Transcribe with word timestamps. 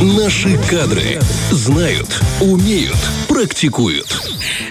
Наши 0.00 0.56
кадры 0.70 1.18
знают, 1.50 2.20
умеют, 2.40 2.96
практикуют. 3.26 4.06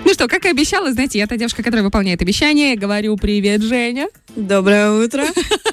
Ну 0.06 0.14
что, 0.14 0.30
как 0.30 0.46
и 0.46 0.48
обещала, 0.48 0.94
знаете, 0.94 1.20
я 1.20 1.28
та 1.28 1.36
девушка, 1.36 1.64
которая 1.64 1.84
выполняет 1.84 2.22
обещание. 2.22 2.78
Говорю 2.78 3.18
привет, 3.18 3.62
Женя. 3.62 4.08
Доброе 4.38 4.90
утро. 4.92 5.26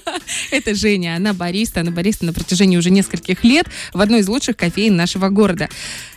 Это 0.50 0.74
Женя, 0.74 1.14
она 1.14 1.34
бариста, 1.34 1.82
она 1.82 1.92
бариста 1.92 2.24
на 2.24 2.32
протяжении 2.32 2.76
уже 2.76 2.90
нескольких 2.90 3.44
лет 3.44 3.66
в 3.92 4.00
одной 4.00 4.20
из 4.20 4.28
лучших 4.28 4.56
кофеин 4.56 4.96
нашего 4.96 5.28
города. 5.28 5.68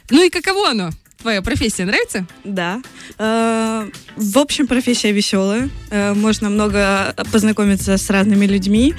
Ну 0.09 0.25
и 0.25 0.31
каково 0.31 0.69
оно? 0.69 0.89
Твоя 1.28 1.41
профессия 1.41 1.84
нравится? 1.84 2.25
Да. 2.46 2.82
Э, 3.20 3.89
В 4.16 4.38
общем, 4.38 4.66
профессия 4.66 5.12
веселая. 5.12 5.70
Э, 5.92 6.14
Можно 6.14 6.50
много 6.50 7.14
познакомиться 7.34 7.98
с 7.98 8.10
разными 8.10 8.46
людьми. 8.46 8.93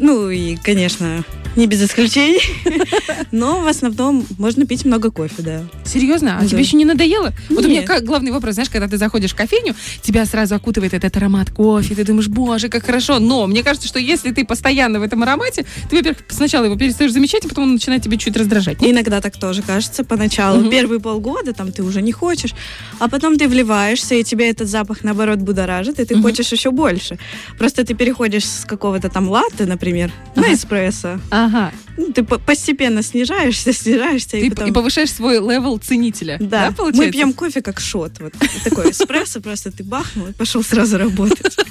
Ну 0.00 0.28
и, 0.28 0.56
конечно, 0.56 1.22
не 1.54 1.68
без 1.68 1.80
исключений. 1.84 2.40
Но 3.30 3.60
в 3.60 3.68
основном 3.68 4.26
можно 4.38 4.66
пить 4.66 4.84
много 4.84 5.10
кофе, 5.10 5.34
да. 5.42 5.62
Серьезно? 5.84 6.38
А 6.38 6.42
Да. 6.42 6.48
тебе 6.48 6.60
еще 6.62 6.76
не 6.76 6.84
надоело? 6.84 7.32
Вот 7.50 7.64
у 7.64 7.68
меня 7.68 7.80
Нет. 7.80 7.86
как 7.86 8.04
главный 8.04 8.32
вопрос, 8.32 8.54
знаешь, 8.54 8.70
когда 8.70 8.88
ты 8.88 8.96
заходишь 8.96 9.32
в 9.32 9.36
кофейню, 9.36 9.74
тебя 10.00 10.24
сразу 10.26 10.54
окутывает 10.54 10.94
этот 10.94 11.16
аромат 11.16 11.50
кофе, 11.50 11.94
ты 11.94 12.04
думаешь, 12.04 12.28
боже, 12.28 12.68
как 12.70 12.84
хорошо. 12.86 13.18
Но 13.20 13.46
мне 13.46 13.62
кажется, 13.62 13.86
что 13.86 13.98
если 14.00 14.32
ты 14.32 14.44
постоянно 14.44 14.98
в 14.98 15.02
этом 15.02 15.22
аромате, 15.22 15.64
ты, 15.90 15.96
во-первых, 15.96 16.22
сначала 16.28 16.64
его 16.64 16.76
перестаешь 16.76 17.12
замечать, 17.12 17.44
а 17.44 17.48
потом 17.48 17.64
он 17.64 17.72
начинает 17.74 18.02
тебя 18.02 18.16
чуть 18.16 18.36
раздражать. 18.36 18.80
Нет? 18.80 18.92
Иногда 18.92 19.20
так 19.20 19.36
тоже 19.38 19.62
кажется 19.62 20.04
поначалу. 20.04 20.60
Мгм. 20.60 20.70
Первые 20.70 21.00
полгода 21.00 21.51
там 21.52 21.72
ты 21.72 21.82
уже 21.82 22.02
не 22.02 22.12
хочешь, 22.12 22.54
а 22.98 23.08
потом 23.08 23.36
ты 23.38 23.48
вливаешься, 23.48 24.14
и 24.14 24.24
тебе 24.24 24.50
этот 24.50 24.68
запах, 24.68 25.04
наоборот, 25.04 25.38
будоражит, 25.40 25.98
и 26.00 26.04
ты 26.04 26.14
Мгм. 26.14 26.22
хочешь 26.24 26.52
еще 26.52 26.70
больше. 26.70 27.18
Просто 27.58 27.84
ты 27.84 27.94
переходишь 27.94 28.44
с 28.44 28.64
какого-то 28.64 29.08
там 29.08 29.28
латте, 29.28 29.66
например, 29.66 30.10
Ага. 30.36 30.46
на 30.48 30.54
эспрессо. 30.54 31.18
Ага. 31.30 31.72
Ну, 31.96 32.12
ты 32.12 32.22
по- 32.24 32.38
постепенно 32.38 33.02
снижаешься, 33.02 33.72
снижаешься, 33.82 34.30
Ты 34.30 34.46
и 34.46 34.50
потом... 34.50 34.70
и 34.70 34.72
повышаешь 34.72 35.12
свой 35.12 35.34
level 35.36 35.78
ценителя. 35.78 36.38
Да, 36.40 36.70
мы 36.70 36.74
получается? 36.76 37.12
пьем 37.12 37.32
кофе 37.32 37.60
как 37.62 37.80
shot. 37.80 38.12
Вот 38.20 38.32
такой 38.64 38.90
эспрессо, 38.90 39.40
просто 39.40 39.70
ты 39.70 39.84
бахнул 39.84 40.28
и 40.28 40.32
пошел 40.32 40.62
сразу 40.62 40.98
работать. 40.98 41.56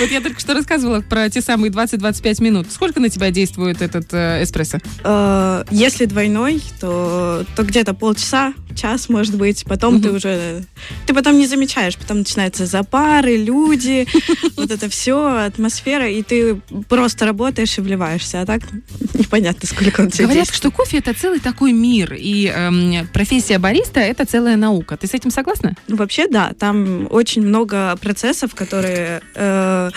Вот 0.00 0.10
я 0.10 0.20
только 0.20 0.38
что 0.38 0.52
рассказывала 0.52 1.00
про 1.00 1.30
те 1.30 1.40
самые 1.40 1.70
20-25 1.72 2.42
минут. 2.42 2.70
Сколько 2.70 3.00
на 3.00 3.08
тебя 3.08 3.30
действует 3.30 3.80
этот 3.80 4.12
э, 4.12 4.42
эспрессо? 4.42 4.78
Э, 5.02 5.64
Если 5.70 6.04
двойной, 6.04 6.60
то 6.78 7.46
где-то 7.56 7.94
полчаса, 7.94 8.52
час, 8.76 9.01
может 9.08 9.36
быть. 9.36 9.64
Потом 9.64 10.00
ты 10.00 10.10
уже... 10.10 10.64
Ты 11.06 11.14
потом 11.14 11.38
не 11.38 11.46
замечаешь. 11.46 11.96
Потом 11.96 12.18
начинаются 12.18 12.66
запары, 12.66 13.36
люди, 13.36 14.06
вот 14.56 14.70
это 14.70 14.88
все, 14.88 15.44
атмосфера, 15.46 16.08
и 16.08 16.22
ты 16.22 16.60
просто 16.88 17.26
работаешь 17.26 17.78
и 17.78 17.80
вливаешься. 17.80 18.40
А 18.40 18.46
так 18.46 18.62
непонятно, 19.14 19.66
сколько 19.66 20.02
он 20.02 20.10
тебе 20.10 20.24
Говорят, 20.24 20.52
что 20.52 20.70
кофе 20.70 20.98
это 20.98 21.14
целый 21.14 21.40
такой 21.40 21.72
мир, 21.72 22.14
и 22.14 22.46
эм, 22.46 23.06
профессия 23.12 23.58
бариста 23.58 24.00
это 24.00 24.24
целая 24.24 24.56
наука. 24.56 24.96
Ты 24.96 25.06
с 25.06 25.14
этим 25.14 25.30
согласна? 25.30 25.74
Вообще, 25.88 26.28
да, 26.28 26.52
там 26.58 27.06
очень 27.10 27.42
много 27.42 27.96
процессов, 27.96 28.54
которые 28.54 29.20
э, 29.34 29.90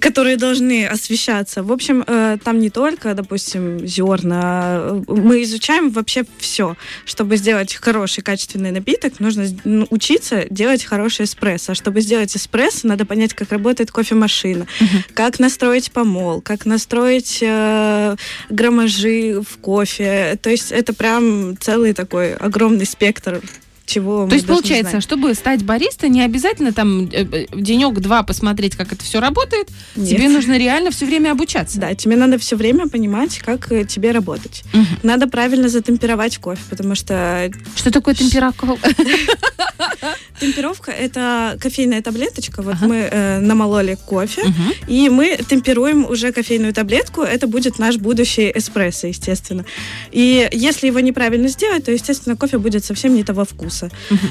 которые 0.00 0.36
должны 0.36 0.86
освещаться. 0.86 1.62
В 1.62 1.72
общем, 1.72 2.04
э, 2.06 2.38
там 2.42 2.58
не 2.58 2.70
только, 2.70 3.14
допустим, 3.14 3.86
зерна. 3.86 5.02
Мы 5.06 5.42
изучаем 5.42 5.90
вообще 5.90 6.24
все. 6.38 6.76
Чтобы 7.04 7.36
сделать 7.36 7.74
хороший, 7.74 8.22
качественный 8.22 8.70
напиток, 8.70 9.20
нужно 9.20 9.46
ну, 9.64 9.86
учиться 9.90 10.46
делать 10.50 10.84
хороший 10.84 11.24
эспрессо. 11.24 11.72
А 11.72 11.74
чтобы 11.74 12.00
сделать 12.00 12.36
эспрессо, 12.36 12.88
надо 12.88 13.04
понять, 13.04 13.34
как 13.34 13.52
работает 13.52 13.90
кофемашина, 13.90 14.66
как 15.14 15.38
настроить 15.38 15.90
помол, 15.90 16.40
как 16.40 16.66
настроить 16.66 17.38
э, 17.42 18.16
граммажи 18.50 19.40
в 19.40 19.58
кофе. 19.58 20.38
То 20.42 20.50
есть 20.50 20.72
это 20.72 20.92
прям 20.92 21.56
целый 21.58 21.92
такой 21.92 22.34
огромный 22.34 22.86
спектр 22.86 23.40
чего 23.86 24.26
То 24.28 24.34
есть 24.34 24.46
получается, 24.46 25.00
чтобы 25.00 25.32
стать 25.34 25.64
бариста, 25.64 26.08
не 26.08 26.22
обязательно 26.22 26.72
там 26.72 27.08
э, 27.12 27.46
денек-два 27.54 28.22
посмотреть, 28.22 28.76
как 28.76 28.92
это 28.92 29.04
все 29.04 29.20
работает. 29.20 29.68
Нет. 29.94 30.08
Тебе 30.08 30.28
нужно 30.28 30.58
реально 30.58 30.90
все 30.90 31.06
время 31.06 31.32
обучаться. 31.32 31.78
Да, 31.78 31.94
тебе 31.94 32.16
надо 32.16 32.38
все 32.38 32.56
время 32.56 32.88
понимать, 32.88 33.38
как 33.38 33.70
э, 33.72 33.84
тебе 33.84 34.10
работать. 34.10 34.64
Мгм. 34.72 34.86
Надо 35.02 35.26
правильно 35.28 35.68
затемперовать 35.68 36.38
кофе, 36.38 36.60
потому 36.68 36.94
что 36.94 37.50
Что 37.76 37.90
такое 37.90 38.14
температура? 38.14 38.76
темперовка 40.40 40.90
это 40.92 41.56
кофейная 41.60 42.02
таблеточка. 42.02 42.62
Вот 42.62 42.74
Ага. 42.74 42.86
мы 42.86 42.96
э, 43.10 43.38
намололи 43.40 43.96
кофе, 44.06 44.42
и 44.88 45.08
мы 45.08 45.38
темперуем 45.48 46.04
уже 46.08 46.32
кофейную 46.32 46.72
таблетку. 46.72 47.22
Это 47.22 47.46
будет 47.46 47.78
наш 47.78 47.96
будущий 47.96 48.50
эспрессо, 48.54 49.06
естественно. 49.06 49.64
И 50.12 50.48
если 50.52 50.88
его 50.88 51.00
неправильно 51.00 51.48
сделать, 51.48 51.84
то, 51.84 51.92
естественно, 51.92 52.36
кофе 52.36 52.58
будет 52.58 52.84
совсем 52.84 53.14
не 53.14 53.24
того 53.24 53.44
вкуса. 53.44 53.75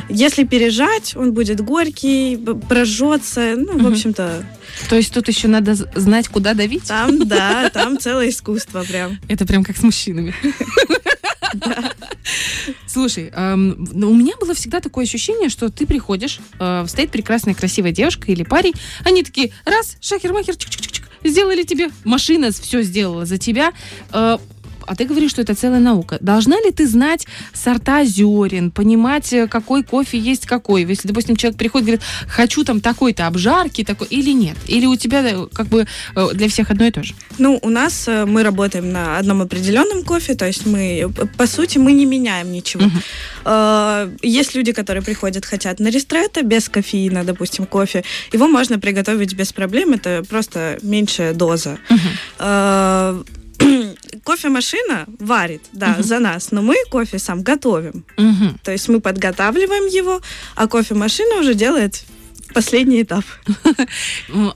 Если 0.09 0.43
пережать, 0.43 1.15
он 1.15 1.33
будет 1.33 1.61
горький, 1.61 2.37
прожжется. 2.69 3.55
Ну, 3.57 3.73
в 3.73 3.75
Мгм. 3.77 3.87
общем-то, 3.87 4.45
То 4.89 4.95
есть 4.95 5.13
тут 5.13 5.27
еще 5.27 5.47
надо 5.47 5.75
знать, 5.95 6.27
куда 6.27 6.53
давить. 6.53 6.85
там, 6.87 7.27
да, 7.27 7.69
там 7.69 7.97
целое 7.99 8.29
искусство 8.29 8.83
прям. 8.83 9.17
Это 9.27 9.45
прям 9.45 9.63
как 9.63 9.77
с 9.77 9.83
мужчинами. 9.83 10.33
Слушай, 12.87 13.31
эм, 13.33 13.87
у 13.93 14.13
меня 14.13 14.33
было 14.39 14.53
всегда 14.53 14.79
такое 14.79 15.05
ощущение, 15.05 15.49
что 15.49 15.69
ты 15.69 15.85
приходишь, 15.85 16.39
э, 16.59 16.85
стоит 16.87 17.11
прекрасная, 17.11 17.53
красивая 17.53 17.91
девушка 17.91 18.31
или 18.31 18.43
парень, 18.43 18.73
они 19.03 19.23
такие, 19.23 19.51
раз, 19.65 19.97
шахер-махер, 20.01 20.55
чик-чик-чик, 20.55 21.03
сделали 21.23 21.63
тебе, 21.63 21.89
машина 22.03 22.51
все 22.51 22.81
сделала 22.81 23.25
за 23.25 23.37
тебя, 23.37 23.73
э, 24.11 24.37
а 24.87 24.95
ты 24.95 25.05
говоришь, 25.05 25.31
что 25.31 25.41
это 25.41 25.55
целая 25.55 25.79
наука. 25.79 26.17
Должна 26.21 26.57
ли 26.57 26.71
ты 26.71 26.87
знать 26.87 27.25
сорта 27.53 28.03
зерен, 28.05 28.71
понимать, 28.71 29.31
э, 29.33 29.47
какой 29.47 29.83
кофе 29.83 30.17
есть 30.17 30.45
какой? 30.45 30.83
Если, 30.83 31.07
допустим, 31.07 31.35
человек 31.35 31.57
приходит 31.57 31.87
и 31.87 31.91
говорит, 31.91 32.05
хочу 32.27 32.63
там 32.63 32.81
такой-то 32.81 33.27
обжарки, 33.27 33.83
такой, 33.83 34.07
или 34.07 34.31
нет? 34.31 34.57
Или 34.67 34.85
у 34.85 34.95
тебя 34.95 35.21
э, 35.23 35.47
как 35.53 35.67
бы 35.67 35.87
э, 36.15 36.27
для 36.33 36.47
всех 36.47 36.71
одно 36.71 36.85
и 36.85 36.91
то 36.91 37.03
же? 37.03 37.13
Ну, 37.37 37.59
у 37.61 37.69
нас 37.69 38.07
мы 38.07 38.43
работаем 38.43 38.91
на 38.91 39.17
одном 39.17 39.41
определенном 39.41 40.03
кофе, 40.03 40.35
то 40.35 40.45
есть 40.45 40.65
мы, 40.65 41.11
по 41.37 41.47
сути, 41.47 41.77
мы 41.77 41.91
не 41.93 42.05
меняем 42.05 42.51
ничего. 42.51 42.85
Э, 43.45 44.09
Есть 44.21 44.55
люди, 44.55 44.71
которые 44.71 45.03
приходят, 45.03 45.45
хотят 45.45 45.79
на 45.79 45.89
ристретто, 45.89 46.43
без 46.43 46.69
кофеина, 46.69 47.23
допустим, 47.23 47.65
кофе. 47.65 48.03
Его 48.33 48.47
можно 48.47 48.79
приготовить 48.79 49.33
без 49.33 49.53
проблем, 49.53 49.93
это 49.93 50.23
просто 50.29 50.77
меньшая 50.81 51.33
доза. 51.33 51.77
Э, 52.39 53.23
Кофемашина 54.23 55.05
варит, 55.19 55.61
да, 55.73 55.89
Мгм. 55.93 56.03
за 56.03 56.19
нас, 56.19 56.51
но 56.51 56.61
мы 56.61 56.75
кофе 56.89 57.19
сам 57.19 57.41
готовим. 57.43 58.05
Мгм. 58.17 58.59
То 58.63 58.71
есть 58.71 58.87
мы 58.89 58.99
подготавливаем 59.01 59.85
его, 59.87 60.21
а 60.55 60.67
кофемашина 60.67 61.39
уже 61.39 61.53
делает 61.53 62.03
последний 62.53 63.01
этап. 63.01 63.25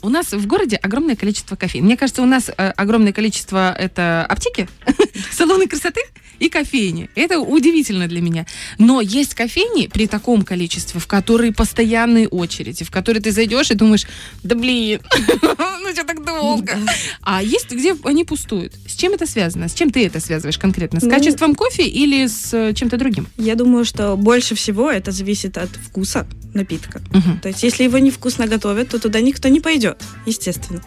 У 0.01 0.09
нас 0.09 0.31
в 0.31 0.45
городе 0.47 0.75
огромное 0.77 1.15
количество 1.15 1.55
кофеин. 1.55 1.85
Мне 1.85 1.97
кажется, 1.97 2.21
у 2.21 2.25
нас 2.25 2.49
э, 2.49 2.69
огромное 2.71 3.11
количество 3.13 3.73
это 3.73 4.25
аптеки, 4.29 4.69
салоны 5.31 5.67
красоты 5.67 6.01
и 6.39 6.47
кофейни. 6.47 7.09
Это 7.15 7.39
удивительно 7.39 8.07
для 8.07 8.21
меня. 8.21 8.45
Но 8.77 9.01
есть 9.01 9.33
кофейни 9.35 9.87
при 9.87 10.07
таком 10.07 10.43
количестве, 10.43 11.01
в 11.01 11.07
которые 11.07 11.51
постоянные 11.51 12.29
очереди, 12.29 12.85
в 12.85 12.91
которые 12.91 13.21
ты 13.21 13.31
зайдешь 13.31 13.71
и 13.71 13.75
думаешь, 13.75 14.05
да 14.43 14.55
блин, 14.55 15.01
ну 15.89 15.95
что 15.95 16.05
так 16.05 16.23
долго? 16.25 16.77
А 17.21 17.41
есть, 17.41 17.71
где 17.71 17.95
они 18.03 18.23
пустуют. 18.23 18.73
С 18.87 18.93
чем 18.95 19.13
это 19.13 19.25
связано? 19.25 19.67
С 19.67 19.73
чем 19.73 19.89
ты 19.89 20.05
это 20.05 20.19
связываешь 20.19 20.57
конкретно? 20.57 20.99
С 20.99 21.03
Ну, 21.03 21.09
качеством 21.09 21.55
кофе 21.55 21.87
или 21.87 22.27
с 22.27 22.53
э, 22.53 22.73
чем-то 22.73 22.97
другим? 22.97 23.27
Я 23.37 23.55
думаю, 23.55 23.85
что 23.85 24.15
больше 24.15 24.55
всего 24.55 24.89
это 24.91 25.11
зависит 25.11 25.57
от 25.57 25.69
вкуса 25.69 26.27
напитка. 26.53 27.01
То 27.41 27.49
есть, 27.49 27.63
если 27.63 27.83
его 27.83 27.97
невкусно 27.99 28.47
готовят, 28.47 28.89
то 28.89 28.99
туда 28.99 29.21
никто 29.21 29.49
не 29.49 29.59
пойдет, 29.59 30.01
естественно. 30.25 30.81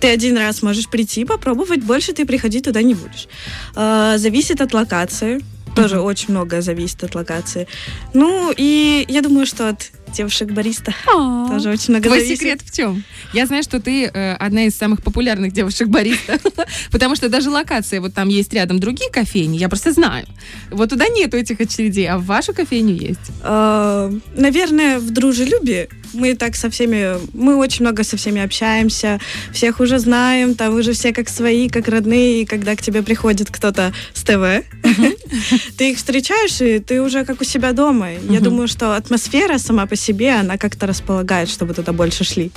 Ты 0.00 0.08
один 0.08 0.36
раз 0.36 0.62
можешь 0.62 0.88
прийти, 0.88 1.24
попробовать, 1.24 1.82
больше 1.82 2.12
ты 2.12 2.26
приходить 2.26 2.64
туда 2.64 2.82
не 2.82 2.94
будешь. 2.94 3.28
А, 3.74 4.18
зависит 4.18 4.60
от 4.60 4.74
локации. 4.74 5.40
Тоже 5.76 6.00
очень 6.00 6.30
многое 6.30 6.62
зависит 6.62 7.04
от 7.04 7.14
локации. 7.14 7.68
Ну, 8.12 8.52
и 8.56 9.04
я 9.08 9.22
думаю, 9.22 9.46
что 9.46 9.68
от 9.68 9.90
девушек 10.12 10.50
бариста 10.50 10.94
тоже 11.48 11.70
очень 11.70 11.94
много 11.94 12.08
Твой 12.08 12.20
зависит. 12.20 12.38
секрет 12.38 12.60
в 12.64 12.74
чем? 12.74 13.02
Я 13.32 13.46
знаю, 13.46 13.62
что 13.62 13.80
ты 13.80 14.04
э, 14.04 14.34
одна 14.34 14.64
из 14.64 14.76
самых 14.76 15.02
популярных 15.02 15.52
девушек 15.52 15.88
бариста, 15.88 16.38
потому 16.90 17.16
что 17.16 17.28
даже 17.28 17.50
локация, 17.50 18.00
вот 18.00 18.14
там 18.14 18.28
есть 18.28 18.52
рядом 18.52 18.80
другие 18.80 19.10
кофейни, 19.10 19.56
я 19.56 19.68
просто 19.68 19.92
знаю. 19.92 20.26
Вот 20.70 20.90
туда 20.90 21.08
нету 21.08 21.36
этих 21.36 21.60
очередей, 21.60 22.08
а 22.08 22.18
в 22.18 22.24
вашу 22.26 22.52
кофейню 22.54 22.94
есть. 22.94 23.20
А, 23.42 24.10
Наверное, 24.34 24.98
в 24.98 25.10
дружелюбии 25.10 25.88
мы 26.12 26.34
так 26.34 26.56
со 26.56 26.70
всеми, 26.70 27.16
мы 27.32 27.56
очень 27.56 27.84
много 27.84 28.04
со 28.04 28.16
всеми 28.16 28.42
общаемся, 28.42 29.20
всех 29.52 29.80
уже 29.80 29.98
знаем, 29.98 30.54
там 30.54 30.74
уже 30.74 30.92
все 30.92 31.12
как 31.12 31.28
свои, 31.28 31.68
как 31.68 31.88
родные, 31.88 32.42
и 32.42 32.44
когда 32.44 32.74
к 32.74 32.82
тебе 32.82 33.02
приходит 33.02 33.50
кто-то 33.50 33.92
с 34.14 34.22
ТВ, 34.22 34.64
ты 35.76 35.90
их 35.92 35.98
встречаешь, 35.98 36.60
и 36.60 36.78
ты 36.80 37.00
уже 37.00 37.24
как 37.24 37.40
у 37.40 37.44
себя 37.44 37.72
дома. 37.72 38.10
Я 38.28 38.40
думаю, 38.40 38.68
что 38.68 38.96
атмосфера 38.96 39.58
сама 39.58 39.86
по 39.86 39.96
себе, 40.00 40.32
она 40.34 40.56
как-то 40.56 40.86
располагает, 40.86 41.48
чтобы 41.48 41.74
туда 41.74 41.92
больше 41.92 42.24
шли. 42.24 42.50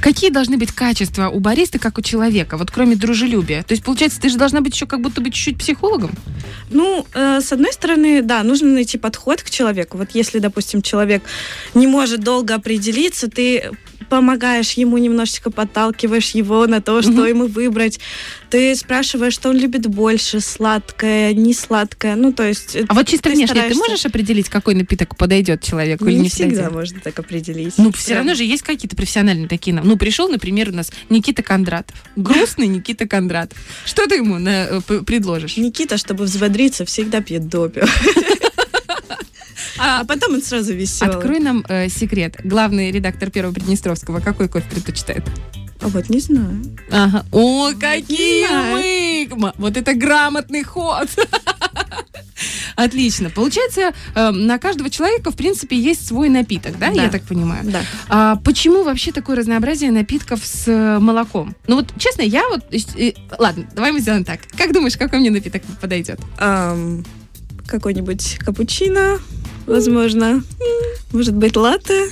Какие 0.00 0.30
должны 0.30 0.56
быть 0.56 0.72
качества 0.72 1.28
у 1.28 1.40
бариста, 1.40 1.78
как 1.78 1.98
у 1.98 2.02
человека, 2.02 2.56
вот 2.56 2.70
кроме 2.70 2.96
дружелюбия? 2.96 3.62
То 3.62 3.72
есть, 3.72 3.82
получается, 3.84 4.20
ты 4.20 4.28
же 4.28 4.36
должна 4.36 4.60
быть 4.60 4.74
еще 4.74 4.86
как 4.86 5.00
будто 5.00 5.20
бы 5.20 5.30
чуть-чуть 5.30 5.58
психологом? 5.58 6.12
Ну, 6.70 7.06
э, 7.14 7.40
с 7.40 7.52
одной 7.52 7.72
стороны, 7.72 8.22
да, 8.22 8.42
нужно 8.42 8.68
найти 8.68 8.98
подход 8.98 9.42
к 9.42 9.50
человеку. 9.50 9.98
Вот 9.98 10.10
если, 10.12 10.38
допустим, 10.38 10.82
человек 10.82 11.22
не 11.74 11.86
может 11.86 12.20
долго 12.20 12.54
определиться, 12.54 13.28
ты 13.28 13.70
помогаешь 14.10 14.72
ему 14.72 14.98
немножечко, 14.98 15.50
подталкиваешь 15.50 16.32
его 16.32 16.66
на 16.66 16.82
то, 16.82 17.00
что 17.00 17.26
ему 17.26 17.46
выбрать. 17.46 17.98
Ты 18.50 18.74
спрашиваешь, 18.74 19.32
что 19.32 19.48
он 19.50 19.56
любит 19.56 19.86
больше, 19.86 20.40
сладкое, 20.40 21.32
не 21.32 21.54
сладкое. 21.54 22.16
Ну, 22.16 22.32
то 22.32 22.42
есть... 22.42 22.76
А 22.88 22.94
вот 22.94 23.06
чисто 23.06 23.30
ты 23.30 23.36
внешне 23.36 23.54
ты 23.54 23.60
стараешься- 23.60 23.78
можешь 23.78 24.04
определить, 24.06 24.48
какой 24.48 24.74
напиток 24.74 25.16
подойдет 25.16 25.62
человеку 25.62 26.06
или 26.06 26.14
не 26.16 26.20
не 26.22 26.28
всегда 26.28 26.48
подойдет? 26.64 26.72
можно 26.72 27.00
так 27.00 27.18
определить. 27.20 27.74
Ну, 27.78 27.92
все 27.92 28.16
равно 28.16 28.34
же 28.34 28.44
есть 28.44 28.62
какие-то 28.64 28.96
профессиональные 28.96 29.48
такие. 29.48 29.74
Ну, 29.80 29.96
пришел, 29.96 30.28
например, 30.28 30.70
у 30.70 30.72
нас 30.72 30.90
Никита 31.08 31.42
Кондратов. 31.44 31.96
Грустный 32.16 32.66
Никита 32.66 33.06
Кондратов. 33.06 33.56
Что 33.86 34.06
ты 34.08 34.16
ему 34.16 34.38
на- 34.38 34.66
э, 34.66 34.80
предложишь? 35.06 35.56
Никита, 35.56 35.96
чтобы 35.96 36.24
взбодриться, 36.24 36.84
всегда 36.84 37.20
пьет 37.20 37.48
допио. 37.48 37.84
А 39.78 40.04
потом 40.04 40.34
он 40.34 40.42
сразу 40.42 40.72
веселый. 40.74 41.14
Открой 41.14 41.40
нам 41.40 41.64
э, 41.68 41.88
секрет. 41.88 42.36
Главный 42.44 42.90
редактор 42.90 43.30
Первого 43.30 43.52
Приднестровского 43.52 44.20
какой 44.20 44.48
кофе 44.48 44.66
предпочитает? 44.70 45.24
А 45.82 45.88
вот 45.88 46.10
не 46.10 46.20
знаю. 46.20 46.62
Ага. 46.90 47.24
О, 47.32 47.72
какие 47.72 49.26
мы! 49.34 49.52
Вот 49.56 49.76
это 49.76 49.94
грамотный 49.94 50.62
ход! 50.62 51.08
Отлично. 52.76 53.28
Получается, 53.30 53.92
э, 54.14 54.30
на 54.30 54.58
каждого 54.58 54.88
человека, 54.88 55.30
в 55.30 55.36
принципе, 55.36 55.78
есть 55.78 56.06
свой 56.06 56.28
напиток, 56.30 56.78
да, 56.78 56.90
Да. 56.90 57.02
я 57.02 57.10
так 57.10 57.22
понимаю? 57.22 57.62
Да. 57.64 57.82
А 58.08 58.36
почему 58.36 58.82
вообще 58.82 59.12
такое 59.12 59.36
разнообразие 59.36 59.90
напитков 59.90 60.40
с 60.44 60.66
э, 60.66 60.98
молоком? 60.98 61.54
Ну 61.66 61.76
вот, 61.76 61.92
честно, 61.98 62.22
я 62.22 62.48
вот... 62.48 62.62
э, 62.72 62.78
э, 62.96 63.12
ладно, 63.38 63.66
давай 63.74 63.92
мы 63.92 64.00
сделаем 64.00 64.24
так. 64.24 64.40
Как 64.56 64.72
думаешь, 64.72 64.96
какой 64.96 65.18
мне 65.18 65.30
напиток 65.30 65.62
подойдет? 65.80 66.20
Ам, 66.38 67.04
какой-нибудь 67.66 68.38
капучино, 68.38 69.18
возможно. 69.70 70.42
Может 71.12 71.34
быть, 71.34 71.56
латте 71.56 72.08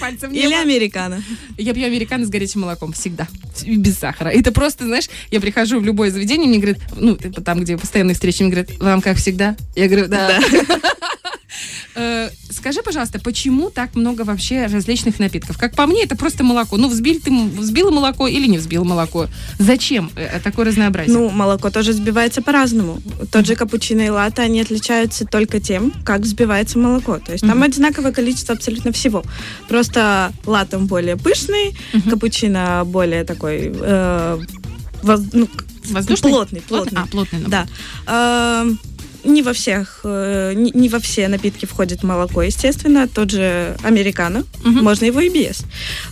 Пальцем 0.00 0.32
или 0.32 0.52
американо. 0.52 1.22
Я 1.56 1.72
пью 1.72 1.86
американо 1.86 2.26
с 2.26 2.28
горячим 2.28 2.62
молоком 2.62 2.92
всегда. 2.92 3.26
И 3.62 3.76
Без 3.76 3.98
сахара. 3.98 4.28
Это 4.28 4.52
просто, 4.52 4.84
знаешь, 4.84 5.08
я 5.30 5.40
прихожу 5.40 5.80
в 5.80 5.84
любое 5.84 6.10
заведение, 6.10 6.48
мне 6.48 6.58
говорят, 6.58 6.78
ну, 6.96 7.16
типа 7.16 7.40
там, 7.40 7.60
где 7.60 7.78
постоянные 7.78 8.14
встречи, 8.14 8.42
мне 8.42 8.50
говорят, 8.50 8.70
вам 8.78 9.00
как 9.00 9.16
всегда? 9.16 9.56
Я 9.74 9.88
говорю, 9.88 10.08
да. 10.08 10.38
Э, 10.38 10.64
Скажи, 12.50 12.82
пожалуйста, 12.82 13.20
почему 13.20 13.70
так 13.70 13.94
много 13.94 14.22
вообще 14.22 14.66
различных 14.66 15.18
напитков? 15.18 15.58
Как 15.58 15.74
по 15.76 15.86
мне, 15.86 16.02
это 16.04 16.16
просто 16.16 16.42
молоко. 16.44 16.76
Ну, 16.76 16.88
взбил 16.88 17.20
ты 17.20 17.30
взбила 17.30 17.90
молоко 17.90 18.26
или 18.26 18.46
не 18.46 18.58
взбил 18.58 18.84
молоко? 18.84 19.28
Зачем 19.58 20.10
э, 20.16 20.40
такое 20.40 20.66
разнообразие? 20.66 21.16
Ну, 21.16 21.30
молоко 21.30 21.70
тоже 21.70 21.92
взбивается 21.92 22.42
по-разному. 22.42 23.00
Тот 23.30 23.46
же 23.46 23.54
капучино 23.54 24.00
и 24.02 24.08
латте, 24.08 24.42
они 24.42 24.60
отличаются 24.60 25.24
только 25.24 25.60
тем, 25.60 25.92
как 26.04 26.20
взбивается 26.22 26.78
молоко. 26.78 27.18
То 27.18 27.32
есть 27.32 27.42
там 27.46 27.58
Мгм. 27.58 27.62
одинаковое 27.64 28.12
количество 28.12 28.54
абсолютно 28.54 28.90
всего. 28.92 29.22
Просто 29.68 30.32
латте 30.46 30.78
более 30.78 31.16
пышный, 31.16 31.76
Мгм. 31.92 32.10
капучино 32.10 32.82
более 32.86 33.24
такой... 33.24 33.72
э, 33.74 34.38
воз- 35.02 35.28
ну, 35.32 35.48
Воздушный? 35.90 36.30
плотный, 36.30 36.60
плотный. 36.62 37.02
А, 37.02 37.06
плотный. 37.06 37.40
набор. 37.40 37.50
Да. 38.06 38.62
Эм, 38.62 38.78
Не 39.24 39.42
во 39.42 39.52
всех, 39.52 40.00
э, 40.04 40.52
не, 40.54 40.70
не 40.74 40.88
во 40.88 40.98
все 40.98 41.28
напитки 41.28 41.66
входит 41.66 42.02
молоко, 42.02 42.42
естественно. 42.42 43.08
Тот 43.08 43.30
же 43.30 43.76
американо, 43.82 44.44
Мгм. 44.64 44.84
можно 44.84 45.06
его 45.06 45.20
и 45.20 45.28
без. 45.30 45.62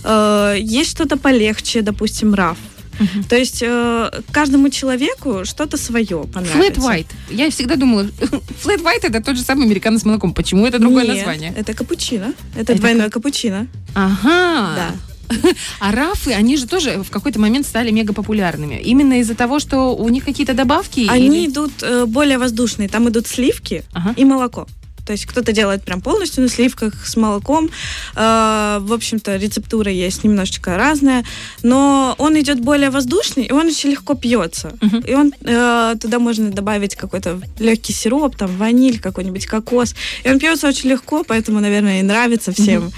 Э, 0.03 0.55
Есть 0.59 0.91
что-то 0.91 1.17
полегче, 1.17 1.81
допустим, 1.81 2.33
раф. 2.33 2.57
Мгм. 2.99 3.23
То 3.23 3.35
есть 3.35 3.63
э, 3.65 4.11
каждому 4.31 4.69
человеку 4.69 5.45
что-то 5.45 5.77
свое 5.77 6.05
Flat 6.05 6.31
понравится. 6.31 6.81
white. 6.81 7.07
Я 7.31 7.49
всегда 7.49 7.75
думала, 7.75 8.03
flat 8.63 8.81
white 8.83 9.03
это 9.03 9.21
тот 9.23 9.35
же 9.35 9.41
самый 9.43 9.65
американо 9.65 9.97
с 9.99 10.05
молоком. 10.05 10.33
Почему 10.33 10.65
это 10.67 10.77
другое 10.79 11.05
Нет, 11.05 11.15
название? 11.15 11.53
Это 11.57 11.73
капучино. 11.73 12.33
Это, 12.55 12.73
Это 12.73 12.75
двойное 12.75 13.09
капучино. 13.09 13.67
Ага. 13.95 14.75
Да. 14.75 14.91
А 15.79 15.91
рафы, 15.91 16.31
они 16.31 16.57
же 16.57 16.67
тоже 16.67 17.03
в 17.03 17.09
какой-то 17.09 17.39
момент 17.39 17.65
стали 17.65 17.91
мега 17.91 18.13
популярными. 18.13 18.75
Именно 18.75 19.19
из-за 19.19 19.35
того, 19.35 19.59
что 19.59 19.95
у 19.95 20.09
них 20.09 20.23
какие-то 20.25 20.53
добавки? 20.53 21.07
Они 21.09 21.43
или- 21.43 21.51
идут 21.51 21.71
э, 21.81 22.05
более 22.05 22.37
воздушные. 22.37 22.89
Там 22.89 23.07
идут 23.09 23.27
сливки 23.27 23.83
Ага. 23.93 24.13
и 24.17 24.25
молоко. 24.25 24.67
То 25.05 25.11
есть 25.11 25.25
кто-то 25.25 25.51
делает 25.51 25.83
прям 25.83 25.99
полностью 25.99 26.43
на 26.43 26.47
сливках 26.49 27.05
с 27.05 27.17
молоком. 27.17 27.69
Э, 28.15 28.77
в 28.79 28.93
общем-то, 28.93 29.35
рецептура 29.35 29.91
есть 29.91 30.23
немножечко 30.23 30.77
разная. 30.77 31.25
Но 31.61 32.15
он 32.17 32.39
идет 32.39 32.61
более 32.61 32.89
воздушный, 32.89 33.43
и 33.43 33.51
он 33.51 33.67
очень 33.67 33.89
легко 33.89 34.13
пьется. 34.15 34.71
Мгм. 34.81 34.99
И 34.99 35.13
он 35.13 35.33
э, 35.41 35.95
туда 35.99 36.19
можно 36.19 36.51
добавить 36.51 36.95
какой-то 36.95 37.41
легкий 37.59 37.91
сироп, 37.91 38.37
там 38.37 38.55
ваниль, 38.55 38.99
какой-нибудь 39.01 39.45
кокос. 39.45 39.93
И 40.23 40.29
он 40.29 40.39
пьется 40.39 40.69
очень 40.69 40.89
легко, 40.91 41.25
поэтому, 41.27 41.59
наверное, 41.59 41.99
и 41.99 42.03
нравится 42.03 42.53
всем. 42.53 42.91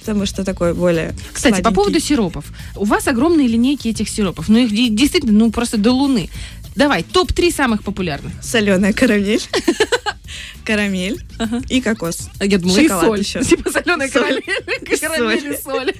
Потому 0.00 0.26
что 0.26 0.44
такой 0.44 0.74
более 0.74 1.14
Кстати, 1.32 1.52
по 1.54 1.58
сладенький. 1.60 1.74
поводу 1.74 2.00
сиропов. 2.00 2.44
У 2.76 2.84
вас 2.84 3.06
огромные 3.06 3.46
линейки 3.46 3.88
этих 3.88 4.08
сиропов. 4.08 4.48
Ну, 4.48 4.58
их 4.58 4.70
де- 4.70 4.88
действительно, 4.88 5.32
ну, 5.38 5.50
просто 5.52 5.76
до 5.76 5.92
луны. 5.92 6.28
Давай, 6.76 7.02
топ-3 7.02 7.52
самых 7.52 7.82
популярных. 7.84 8.32
Соленая 8.42 8.92
карамель. 8.92 9.42
Карамель 10.64 11.20
Ага. 11.38 11.60
и 11.68 11.80
кокос. 11.80 12.28
Я 12.40 12.58
думала, 12.58 12.80
Шоколад 12.80 13.02
и 13.02 13.06
соль. 13.06 13.18
еще. 13.20 13.42
Типа 13.44 13.70
соленая 13.70 14.08
карамель, 14.08 14.42
карамель 15.00 15.52
и 15.52 15.56
соль. 15.56 15.92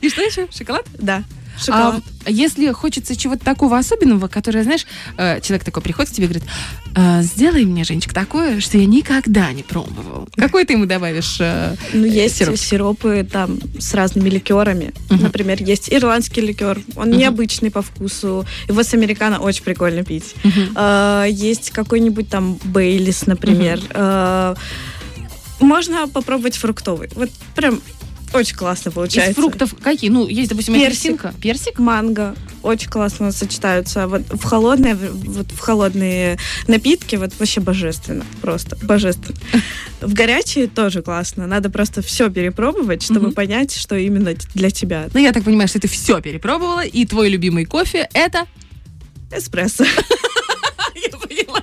И 0.00 0.08
что 0.10 0.22
еще? 0.22 0.48
Шоколад? 0.56 0.86
Да. 0.98 1.24
Шоколад. 1.58 2.02
А 2.24 2.30
если 2.30 2.70
хочется 2.72 3.16
чего-то 3.16 3.44
такого 3.44 3.78
особенного, 3.78 4.28
которое, 4.28 4.62
знаешь, 4.64 4.86
э, 5.16 5.40
человек 5.40 5.64
такой 5.64 5.82
приходит 5.82 6.10
к 6.10 6.14
тебе 6.14 6.26
и 6.26 6.28
говорит, 6.28 6.48
«А, 6.94 7.22
сделай 7.22 7.64
мне, 7.64 7.84
Женечка, 7.84 8.14
такое, 8.14 8.60
что 8.60 8.78
я 8.78 8.86
никогда 8.86 9.52
не 9.52 9.62
пробовал. 9.62 10.28
Какой 10.36 10.64
ты 10.64 10.74
ему 10.74 10.86
добавишь? 10.86 11.36
э, 11.40 11.74
Ну, 11.92 12.04
э, 12.04 12.08
есть 12.08 12.36
сироп? 12.36 12.56
сиропы 12.56 13.28
там 13.30 13.58
с 13.78 13.94
разными 13.94 14.28
ликерами. 14.28 14.92
Мгм. 15.10 15.22
Например, 15.24 15.62
есть 15.62 15.92
ирландский 15.92 16.40
ликер. 16.40 16.80
Он 16.96 17.08
Мгм. 17.10 17.18
необычный 17.18 17.70
по 17.70 17.82
вкусу. 17.82 18.44
Его 18.68 18.82
с 18.82 18.92
американо 18.94 19.38
очень 19.38 19.62
прикольно 19.64 20.02
пить. 20.04 20.34
А, 20.74 21.24
есть 21.26 21.70
какой-нибудь 21.70 22.28
там 22.28 22.58
Бейлис, 22.64 23.26
например. 23.26 23.80
А, 23.94 24.54
можно 25.60 26.06
попробовать 26.08 26.56
фруктовый. 26.56 27.08
Вот 27.14 27.30
прям 27.54 27.80
очень 28.32 28.56
классно 28.56 28.90
получается. 28.90 29.30
Из 29.32 29.36
фруктов 29.36 29.74
какие? 29.80 30.10
Ну, 30.10 30.26
есть, 30.26 30.50
допустим, 30.50 30.74
Персик. 30.74 31.24
апельсинка. 31.24 31.34
Персик? 31.40 31.78
манго 31.78 32.34
очень 32.62 32.90
классно 32.90 33.30
сочетаются. 33.32 34.08
Вот 34.08 34.22
в 34.28 34.42
холодные, 34.42 34.94
вот 34.96 35.50
в 35.52 35.58
холодные 35.58 36.36
напитки 36.66 37.16
вот 37.16 37.32
вообще 37.38 37.60
божественно, 37.60 38.24
просто 38.42 38.76
божественно. 38.82 39.38
В 40.00 40.12
горячие 40.12 40.66
тоже 40.66 41.02
классно. 41.02 41.46
Надо 41.46 41.70
просто 41.70 42.02
все 42.02 42.28
перепробовать, 42.28 43.02
чтобы 43.02 43.26
Мгм. 43.28 43.34
понять, 43.34 43.74
что 43.76 43.96
именно 43.96 44.34
для 44.54 44.70
тебя. 44.70 45.08
Ну, 45.14 45.20
я 45.20 45.32
так 45.32 45.44
понимаю, 45.44 45.68
что 45.68 45.78
ты 45.80 45.86
все 45.88 46.20
перепробовала, 46.20 46.84
и 46.84 47.06
твой 47.06 47.28
любимый 47.28 47.64
кофе 47.64 48.08
это... 48.12 48.46
Эспрессо. 49.34 49.84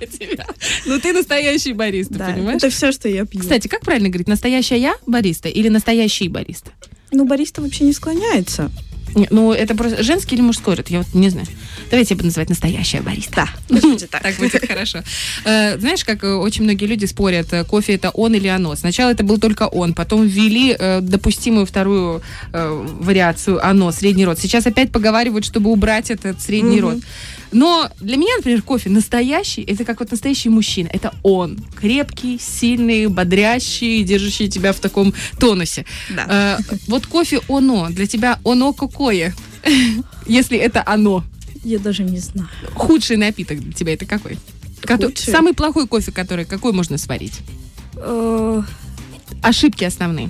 Тебя. 0.08 0.46
Ну, 0.86 1.00
ты 1.00 1.14
настоящий 1.14 1.74
бариста, 1.74 2.16
Да, 2.16 2.26
понимаешь? 2.34 2.58
это 2.58 2.70
все, 2.70 2.92
что 2.92 3.08
я 3.10 3.26
пью. 3.26 3.42
Кстати, 3.42 3.68
как 3.68 3.82
правильно 3.82 4.10
говорить, 4.10 4.28
настоящая 4.28 4.80
я 4.80 4.96
бариста 5.06 5.50
или 5.50 5.70
настоящий 5.70 6.28
бариста? 6.28 6.72
Ну, 7.12 7.26
бариста 7.26 7.62
вообще 7.62 7.84
не 7.86 7.94
склоняется. 7.94 8.72
Не, 9.16 9.28
ну, 9.30 9.54
это 9.54 9.76
просто 9.76 10.02
женский 10.02 10.34
или 10.36 10.42
мужской 10.42 10.74
род, 10.74 10.90
я 10.90 10.98
вот 11.00 11.14
не 11.14 11.30
знаю. 11.30 11.46
Давайте 11.92 12.14
я 12.14 12.16
буду 12.16 12.28
называть 12.28 12.50
настоящая 12.50 13.02
бариста. 13.02 13.48
Да, 13.70 13.80
будет 13.82 14.10
так. 14.10 14.24
Так 14.24 14.36
будет 14.38 14.68
хорошо. 14.68 15.04
Э, 15.46 15.78
Знаешь, 15.78 16.04
как 16.04 16.24
э, 16.24 16.34
очень 16.34 16.64
многие 16.64 16.86
люди 16.86 17.06
спорят, 17.06 17.54
э, 17.54 17.64
кофе 17.64 17.94
это 17.94 18.10
он 18.10 18.34
или 18.34 18.48
оно. 18.48 18.76
Сначала 18.76 19.12
это 19.12 19.24
был 19.24 19.38
только 19.38 19.68
он, 19.68 19.94
потом 19.94 20.26
ввели 20.26 20.76
допустимую 21.02 21.68
вторую 21.68 22.24
вариацию 22.52 23.64
оно, 23.64 23.92
средний 23.92 24.26
род. 24.26 24.40
Сейчас 24.40 24.66
опять 24.66 24.92
поговаривают, 24.92 25.46
чтобы 25.46 25.70
убрать 25.70 26.10
этот 26.10 26.42
средний 26.42 26.82
род. 26.82 26.98
Но 27.54 27.90
для 28.00 28.18
меня, 28.18 28.36
например, 28.38 28.62
кофе 28.62 28.90
настоящий, 28.90 29.62
это 29.62 29.86
как 29.86 30.00
вот 30.00 30.12
настоящий 30.12 30.50
мужчина. 30.50 30.90
Это 30.92 31.14
он. 31.24 31.58
Крепкий, 31.80 32.40
сильный, 32.40 33.08
бодрящий, 33.08 34.04
держащий 34.04 34.50
тебя 34.50 34.74
в 34.74 34.80
таком 34.80 35.14
тонусе. 35.40 35.86
Да. 36.10 36.58
Э, 36.60 36.76
вот 36.88 37.06
кофе 37.06 37.40
оно. 37.48 37.90
Для 37.90 38.08
тебя 38.08 38.40
оно 38.44 38.74
какое? 38.74 39.34
Если 40.26 40.58
это 40.58 40.84
оно. 40.86 41.24
Я 41.64 41.80
даже 41.80 42.04
не 42.04 42.20
знаю. 42.20 42.50
Худший 42.74 43.18
напиток 43.18 43.60
для 43.60 43.72
тебя 43.72 43.94
это 43.94 44.06
какой? 44.06 44.38
Худший? 44.86 45.32
Самый 45.32 45.54
плохой 45.54 45.88
кофе, 45.88 46.12
который 46.12 46.46
какой 46.46 46.74
можно 46.74 46.98
сварить? 46.98 47.40
Э, 47.96 48.62
Ошибки 49.42 49.84
основные. 49.84 50.30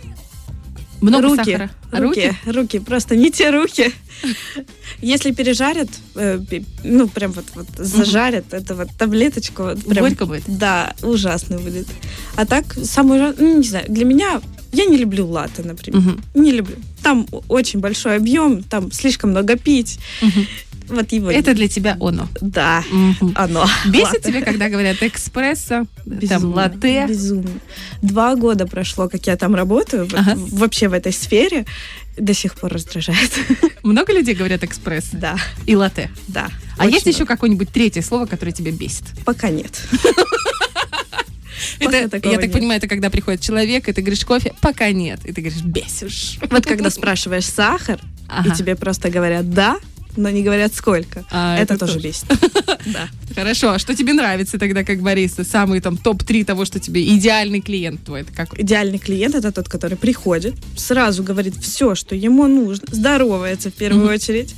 Много 1.09 1.27
руки, 1.29 1.51
сахара. 1.51 1.71
руки, 1.91 2.33
руки, 2.45 2.79
просто 2.79 3.15
не 3.15 3.31
те 3.31 3.49
руки. 3.51 3.91
Если 5.01 5.31
пережарят, 5.31 5.89
э, 6.15 6.39
ну 6.83 7.07
прям 7.07 7.31
вот, 7.31 7.45
вот 7.55 7.67
зажарят, 7.77 8.53
это 8.53 8.75
вот 8.75 8.89
таблеточку, 8.97 9.63
вот 9.63 9.83
прям, 9.85 10.05
Горько 10.05 10.25
будет. 10.25 10.43
да, 10.47 10.93
ужасно 11.01 11.57
будет. 11.59 11.87
А 12.35 12.45
так, 12.45 12.77
ужас- 12.77 13.35
ну 13.39 13.57
не 13.57 13.63
знаю, 13.67 13.85
для 13.89 14.05
меня, 14.05 14.41
я 14.71 14.85
не 14.85 14.97
люблю 14.97 15.27
латте, 15.27 15.61
например. 15.63 16.01
Мгм. 16.01 16.23
Не 16.35 16.51
люблю. 16.51 16.75
Там 17.03 17.27
очень 17.49 17.79
большой 17.79 18.15
объем, 18.15 18.63
там 18.63 18.91
слишком 18.91 19.31
много 19.31 19.55
пить. 19.57 19.99
Мгм. 20.21 20.47
Вот 20.89 21.11
его. 21.11 21.31
Это 21.31 21.53
для 21.53 21.67
тебя 21.67 21.97
оно. 21.99 22.27
Да, 22.41 22.83
Мгм. 22.91 23.33
оно. 23.35 23.65
Бесит 23.85 24.05
Латте. 24.13 24.19
тебя, 24.29 24.41
когда 24.41 24.69
говорят 24.69 25.01
экспрессо, 25.01 25.85
там 26.29 26.53
латте? 26.53 27.05
Безумно. 27.07 27.49
Два 28.01 28.35
года 28.35 28.67
прошло, 28.67 29.07
как 29.09 29.25
я 29.27 29.35
там 29.37 29.55
работаю, 29.55 30.03
вот 30.05 30.13
Ага. 30.13 30.35
в- 30.35 30.55
вообще 30.59 30.87
в 30.89 30.93
этой 30.93 31.13
сфере. 31.13 31.65
До 32.17 32.33
сих 32.35 32.53
пор 32.55 32.71
раздражает. 32.73 33.31
Много 33.83 34.13
людей 34.13 34.35
говорят 34.35 34.63
экспресс 34.63 35.05
Да, 35.13 35.35
и 35.65 35.75
латте. 35.75 36.11
да. 36.27 36.49
А 36.77 36.85
есть 36.85 37.05
еще 37.07 37.19
много. 37.19 37.33
какое-нибудь 37.33 37.69
третье 37.71 38.01
слово, 38.03 38.27
которое 38.27 38.51
тебя 38.51 38.71
бесит? 38.71 39.05
Пока 39.25 39.49
нет. 39.49 39.81
Пока 41.79 41.97
Это, 41.97 42.15
я 42.17 42.35
так 42.35 42.43
нет. 42.43 42.51
понимаю, 42.51 42.77
это 42.77 42.87
когда 42.87 43.09
приходит 43.09 43.41
человек, 43.41 43.87
и 43.89 43.93
ты 43.93 44.01
говоришь 44.01 44.25
кофе, 44.25 44.53
пока 44.61 44.91
нет. 44.91 45.19
И 45.25 45.31
ты 45.33 45.41
говоришь, 45.41 45.61
бесишь. 45.63 46.37
Вот 46.49 46.65
когда 46.65 46.89
спрашиваешь 46.91 47.45
сахар, 47.45 47.99
Ага. 48.27 48.49
и 48.53 48.55
тебе 48.55 48.75
просто 48.75 49.09
говорят 49.09 49.49
«да», 49.51 49.77
но 50.15 50.29
не 50.29 50.43
говорят 50.43 50.73
сколько. 50.75 51.25
А, 51.31 51.57
это, 51.57 51.75
это 51.75 51.85
тоже 51.85 51.99
бесит. 51.99 52.25
Да. 52.85 53.07
Хорошо, 53.33 53.71
а 53.71 53.79
что 53.79 53.95
тебе 53.95 54.11
нравится 54.11 54.59
тогда 54.59 54.83
как 54.83 55.01
бариста? 55.01 55.45
Самый 55.45 55.79
там 55.79 55.95
топ-3 55.95 56.43
того, 56.43 56.65
что 56.65 56.81
тебе 56.81 57.01
идеальный 57.15 57.61
клиент 57.61 58.03
твой, 58.03 58.21
это 58.21 58.33
какой? 58.33 58.59
Идеальный 58.61 58.97
клиент 58.99 59.35
это 59.35 59.53
тот, 59.53 59.69
который 59.69 59.97
приходит, 59.97 60.55
сразу 60.75 61.23
говорит 61.23 61.55
все, 61.55 61.95
что 61.95 62.13
ему 62.13 62.45
нужно, 62.47 62.85
здоровается 62.91 63.69
в 63.69 63.73
первую 63.73 64.03
Мгм. 64.03 64.13
очередь, 64.15 64.53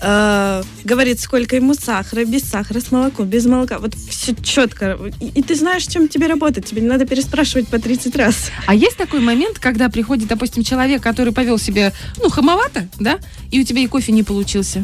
э, 0.00 0.62
говорит, 0.84 1.18
сколько 1.20 1.56
ему 1.56 1.74
сахара, 1.74 2.24
без 2.24 2.42
сахара, 2.42 2.80
с 2.80 2.92
молоком, 2.92 3.26
без 3.26 3.44
молока. 3.46 3.78
Вот 3.80 3.94
все 3.94 4.36
четко. 4.42 4.96
И, 5.20 5.26
и 5.26 5.42
ты 5.42 5.56
знаешь, 5.56 5.84
чем 5.86 6.08
тебе 6.08 6.28
работать. 6.28 6.64
Тебе 6.64 6.82
не 6.82 6.88
надо 6.88 7.06
переспрашивать 7.06 7.66
по 7.68 7.80
30 7.80 8.14
раз. 8.16 8.50
А 8.66 8.74
есть 8.74 8.96
такой 8.96 9.20
момент, 9.20 9.58
когда 9.58 9.88
приходит, 9.88 10.28
допустим, 10.28 10.62
человек, 10.62 11.02
который 11.02 11.32
повел 11.32 11.58
себя, 11.58 11.92
ну, 12.22 12.28
хамовато, 12.28 12.88
да, 13.00 13.18
и 13.50 13.60
у 13.60 13.64
тебя 13.64 13.80
и 13.80 13.86
кофе 13.88 14.12
не 14.12 14.22
получился? 14.22 14.77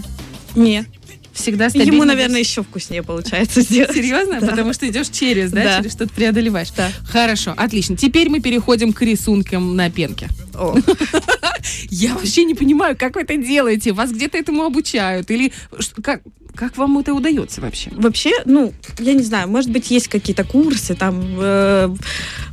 Нет. 0.55 0.87
Всегда 1.33 1.69
стабильно. 1.69 1.95
Ему, 1.95 2.05
наверное, 2.05 2.39
еще 2.39 2.63
вкуснее 2.63 3.03
получается 3.03 3.61
сделать. 3.63 3.93
Серьезно? 3.97 4.41
Да. 4.41 4.47
Потому 4.47 4.73
что 4.73 4.89
идешь 4.89 5.09
через, 5.09 5.51
да, 5.51 5.65
Да. 5.65 5.79
через 5.79 5.93
что-то 5.93 6.13
преодолеваешь. 6.15 6.71
Да. 6.77 6.91
Хорошо, 7.09 7.53
отлично. 7.57 7.97
Теперь 7.97 8.29
мы 8.29 8.39
переходим 8.41 8.93
к 8.93 9.03
рисункам 9.03 9.75
на 9.75 9.91
пенке. 9.91 10.29
О. 10.55 10.77
Я 11.91 12.15
вообще 12.15 12.45
не 12.45 12.55
понимаю, 12.55 12.97
как 12.97 13.17
вы 13.17 13.23
это 13.23 13.37
делаете. 13.37 13.93
Вас 13.93 14.13
где-то 14.13 14.39
этому 14.39 14.63
обучают? 14.63 15.29
Или 15.33 15.53
как, 16.03 16.21
как 16.55 16.77
вам 16.77 16.99
это 16.99 17.13
удается 17.13 17.61
вообще? 17.61 17.91
Вообще, 17.93 18.31
ну, 18.45 18.73
я 19.01 19.13
не 19.15 19.23
знаю, 19.23 19.49
может 19.49 19.71
быть, 19.71 19.91
есть 19.91 20.07
какие-то 20.09 20.45
курсы, 20.45 20.95
там, 20.95 21.21
э, 21.39 21.95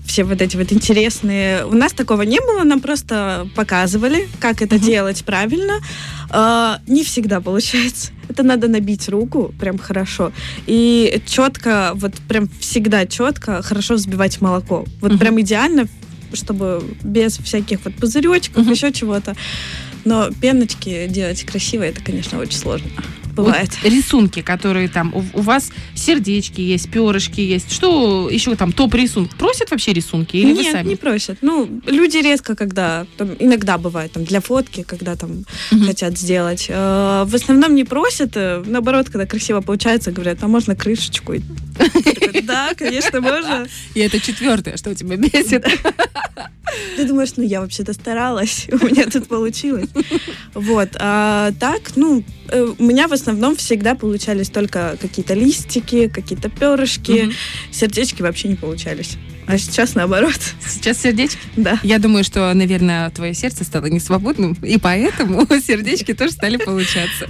все 0.08 0.24
вот 0.24 0.42
эти 0.42 0.58
вот 0.58 0.72
интересные. 0.74 1.66
У 1.68 1.74
нас 1.76 1.92
такого 1.94 2.24
не 2.24 2.40
было, 2.40 2.64
нам 2.64 2.80
просто 2.80 3.48
показывали, 3.56 4.28
как 4.40 4.62
это 4.64 4.76
Мгм. 4.78 4.86
делать 4.86 5.24
правильно. 5.24 5.76
Э, 6.32 6.78
не 6.88 7.04
всегда 7.04 7.42
получается. 7.42 8.12
Это 8.30 8.44
надо 8.44 8.68
набить 8.68 9.10
руку 9.10 9.54
прям 9.60 9.78
хорошо. 9.78 10.32
И 10.68 11.22
четко, 11.26 11.92
вот 11.96 12.14
прям 12.28 12.48
всегда 12.60 13.06
четко, 13.06 13.62
хорошо 13.62 13.96
взбивать 13.96 14.40
молоко. 14.42 14.86
Вот 15.02 15.12
Мгм. 15.12 15.20
прям 15.20 15.42
идеально, 15.42 15.88
чтобы 16.34 16.84
без 17.04 17.38
всяких 17.38 17.80
вот 17.84 17.96
пузыречков, 17.96 18.64
Мгм. 18.64 18.72
еще 18.72 18.92
чего-то. 18.94 19.36
Но 20.06 20.30
пеночки 20.32 21.08
делать 21.08 21.44
красиво, 21.44 21.84
это, 21.84 22.02
конечно, 22.02 22.40
очень 22.40 22.58
сложно. 22.58 22.90
Бывает. 23.36 23.70
Вот 23.82 23.92
рисунки, 23.92 24.42
которые 24.42 24.88
там 24.88 25.14
у, 25.16 25.24
у 25.40 25.42
вас 25.42 25.72
сердечки 25.96 26.62
есть, 26.62 26.90
перышки 26.92 27.42
есть. 27.42 27.72
Что 27.72 28.30
еще 28.30 28.56
там 28.56 28.72
топ 28.72 28.94
рисунок? 28.96 29.32
Просят 29.36 29.72
вообще 29.72 29.94
рисунки 29.94 30.36
или 30.38 30.54
вы 30.54 30.64
Нет, 30.64 30.72
сами? 30.74 30.88
не 30.90 30.96
просят. 30.96 31.38
Ну, 31.42 31.70
люди 31.88 32.18
редко, 32.18 32.56
когда, 32.56 33.06
там, 33.18 33.30
иногда 33.40 33.78
бывает, 33.78 34.12
там, 34.12 34.24
для 34.24 34.42
фотки, 34.42 34.84
когда 34.84 35.16
там 35.16 35.46
Мгм. 35.72 35.86
хотят 35.86 36.18
сделать. 36.18 36.66
Э, 36.70 37.24
В 37.28 37.36
основном 37.36 37.76
не 37.76 37.84
просят, 37.84 38.32
э, 38.36 38.64
наоборот, 38.66 39.08
когда 39.10 39.26
красиво 39.26 39.62
получается, 39.62 40.12
говорят, 40.12 40.40
а 40.42 40.48
можно 40.48 40.76
крышечку? 40.76 41.34
И 41.34 41.42
Да, 42.44 42.74
конечно, 42.76 43.22
можно. 43.22 43.68
И 43.94 44.00
это 44.00 44.20
четвертое, 44.20 44.78
что 44.78 44.90
у 44.90 44.94
тебя 44.94 45.16
бесит. 45.16 45.66
Ты 46.96 47.06
думаешь, 47.06 47.32
ну, 47.36 47.44
я 47.44 47.62
вообще-то 47.62 47.94
старалась, 47.94 48.68
у 48.72 48.86
меня 48.86 49.06
тут 49.06 49.28
получилось. 49.28 49.90
Вот. 50.54 50.90
А 51.00 51.52
так, 51.60 51.96
ну, 51.96 52.24
э, 52.50 52.74
у 52.78 52.84
меня 52.84 53.08
в 53.08 53.14
основном 53.14 53.56
всегда 53.56 53.96
получались 53.96 54.50
только 54.50 54.98
какие-то 55.02 55.34
листики, 55.34 56.08
какие-то 56.08 56.50
перышки, 56.50 57.34
сердечки 57.72 58.22
вообще 58.22 58.50
не 58.50 58.56
получались. 58.56 59.18
А 59.52 59.58
сейчас 59.58 59.96
наоборот, 59.96 60.40
Сейчас 60.66 61.02
сердечки. 61.02 61.38
да. 61.58 61.78
Я 61.84 62.00
думаю, 62.00 62.24
что, 62.24 62.54
наверное, 62.54 63.10
твое 63.10 63.34
сердце 63.34 63.66
стало 63.66 63.88
несвободным, 63.88 64.54
и 64.64 64.78
поэтому 64.78 65.46
сердечки 65.66 66.14
тоже 66.14 66.32
стали 66.32 66.56
получаться. 66.56 67.28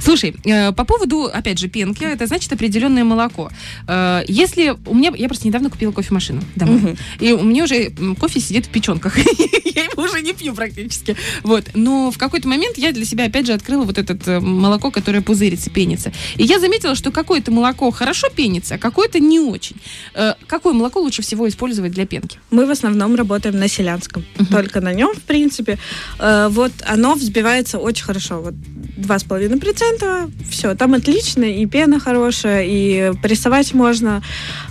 Слушай, 0.00 0.34
э, 0.44 0.72
по 0.72 0.84
поводу, 0.84 1.24
опять 1.24 1.58
же, 1.58 1.68
пенки, 1.68 2.02
это 2.02 2.26
значит 2.26 2.50
определенное 2.52 3.04
молоко. 3.04 3.50
Э, 3.86 4.22
Если 4.26 4.74
у 4.86 4.94
меня, 4.94 5.12
я 5.14 5.28
просто 5.28 5.46
недавно 5.46 5.68
купила 5.68 5.92
кофемашину 5.92 6.40
домой, 6.56 6.76
Мгм. 6.80 6.96
и 7.20 7.32
у 7.32 7.42
меня 7.42 7.64
уже 7.64 7.90
кофе 8.18 8.40
сидит 8.40 8.64
в 8.66 8.70
печенках. 8.70 9.16
Я 9.74 9.84
его 9.84 10.04
уже 10.04 10.22
не 10.22 10.32
пью 10.32 10.54
практически. 10.54 11.16
Вот. 11.42 11.64
Но 11.74 12.10
в 12.12 12.16
какой-то 12.16 12.46
момент 12.48 12.78
я 12.78 12.92
для 12.92 13.04
себя 13.04 13.24
опять 13.24 13.44
же 13.46 13.52
открыла 13.52 13.82
вот 13.82 13.98
это 13.98 14.16
э, 14.30 14.38
молоко, 14.40 14.92
которое 14.92 15.20
пузырится, 15.20 15.68
пенится. 15.68 16.12
И 16.36 16.44
я 16.44 16.60
заметила, 16.60 16.94
что 16.94 17.10
какое-то 17.10 17.50
молоко 17.50 17.90
хорошо 17.90 18.28
пенится, 18.30 18.76
а 18.76 18.78
какое-то 18.78 19.18
не 19.18 19.40
очень. 19.40 19.76
Какое 20.46 20.72
молоко 20.74 21.00
лучше 21.00 21.22
всего 21.22 21.33
использовать 21.48 21.92
для 21.92 22.06
пенки? 22.06 22.38
Мы 22.50 22.66
в 22.66 22.70
основном 22.70 23.14
работаем 23.14 23.58
на 23.58 23.68
селянском. 23.68 24.24
Мгм. 24.38 24.46
Только 24.46 24.80
на 24.80 24.92
нем, 24.94 25.14
в 25.14 25.22
принципе. 25.22 25.78
Э, 26.18 26.48
вот 26.50 26.72
оно 26.86 27.14
взбивается 27.14 27.78
очень 27.78 28.04
хорошо. 28.04 28.40
Вот 28.40 28.54
2,5%. 28.96 30.30
Все, 30.50 30.74
там 30.74 30.94
отлично. 30.94 31.44
И 31.44 31.66
пена 31.66 31.98
хорошая, 32.00 32.64
и 32.66 33.12
прессовать 33.22 33.74
можно. 33.74 34.22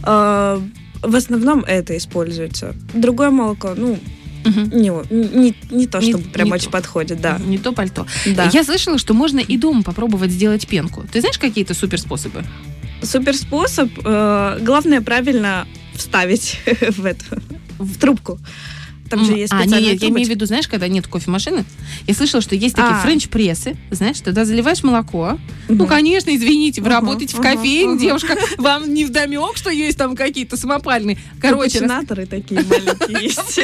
Э, 0.03 0.59
в 1.01 1.15
основном 1.15 1.59
это 1.67 1.97
используется. 1.97 2.75
Другое 2.93 3.29
молоко, 3.29 3.73
ну, 3.75 3.99
Мгм. 4.45 4.69
не, 4.71 4.89
не, 5.11 5.55
не 5.71 5.87
то, 5.87 5.99
Не- 5.99 6.11
чтобы 6.11 6.23
прям 6.29 6.47
не 6.47 6.53
очень 6.53 6.65
то. 6.65 6.71
подходит, 6.71 7.21
да. 7.21 7.39
Не 7.45 7.57
то 7.57 7.71
пальто. 7.73 8.05
да. 8.35 8.49
Я 8.53 8.63
слышала, 8.63 8.97
что 8.97 9.13
можно 9.13 9.39
и 9.39 9.57
дома 9.57 9.83
попробовать 9.83 10.31
сделать 10.31 10.67
пенку. 10.67 11.03
Ты 11.11 11.19
знаешь 11.21 11.37
какие-то 11.37 11.73
суперспособы? 11.73 12.43
Супер 13.01 13.35
способ. 13.35 13.89
э, 14.03 14.59
главное 14.61 15.01
правильно 15.01 15.67
вставить 15.95 16.59
в 16.65 17.05
эту, 17.05 17.25
в 17.79 17.97
трубку. 17.97 18.39
Там 19.15 19.25
же 19.25 19.33
есть 19.33 19.53
а, 19.53 19.59
специальная 19.61 19.91
нет, 19.93 20.01
я 20.01 20.09
имею 20.09 20.27
в 20.27 20.29
виду, 20.29 20.45
знаешь, 20.45 20.67
когда 20.67 20.87
нет 20.87 21.07
кофемашины, 21.07 21.65
я 22.07 22.13
слышала, 22.13 22.41
что 22.41 22.55
есть 22.55 22.75
такие 22.75 22.95
А. 22.95 23.01
френч-прессы, 23.01 23.75
знаешь, 23.91 24.19
туда 24.19 24.45
заливаешь 24.45 24.83
молоко. 24.83 25.37
Ну, 25.69 25.75
Мгм. 25.75 25.87
конечно, 25.87 26.35
извините, 26.35 26.81
вы 26.81 26.87
Ага, 26.87 26.95
работаете 27.01 27.35
в 27.35 27.39
ага, 27.39 27.53
кофейне, 27.55 27.93
ага. 27.93 27.99
девушка, 28.01 28.37
вам 28.57 28.93
не 28.93 29.05
вдомек, 29.05 29.55
что 29.55 29.69
есть 29.69 29.97
там 29.97 30.15
какие-то 30.15 30.57
самопальные. 30.57 31.17
Короче, 31.39 31.79
Капучинаторы 31.79 32.25
такие 32.25 32.61
маленькие 32.63 33.23
есть. 33.23 33.59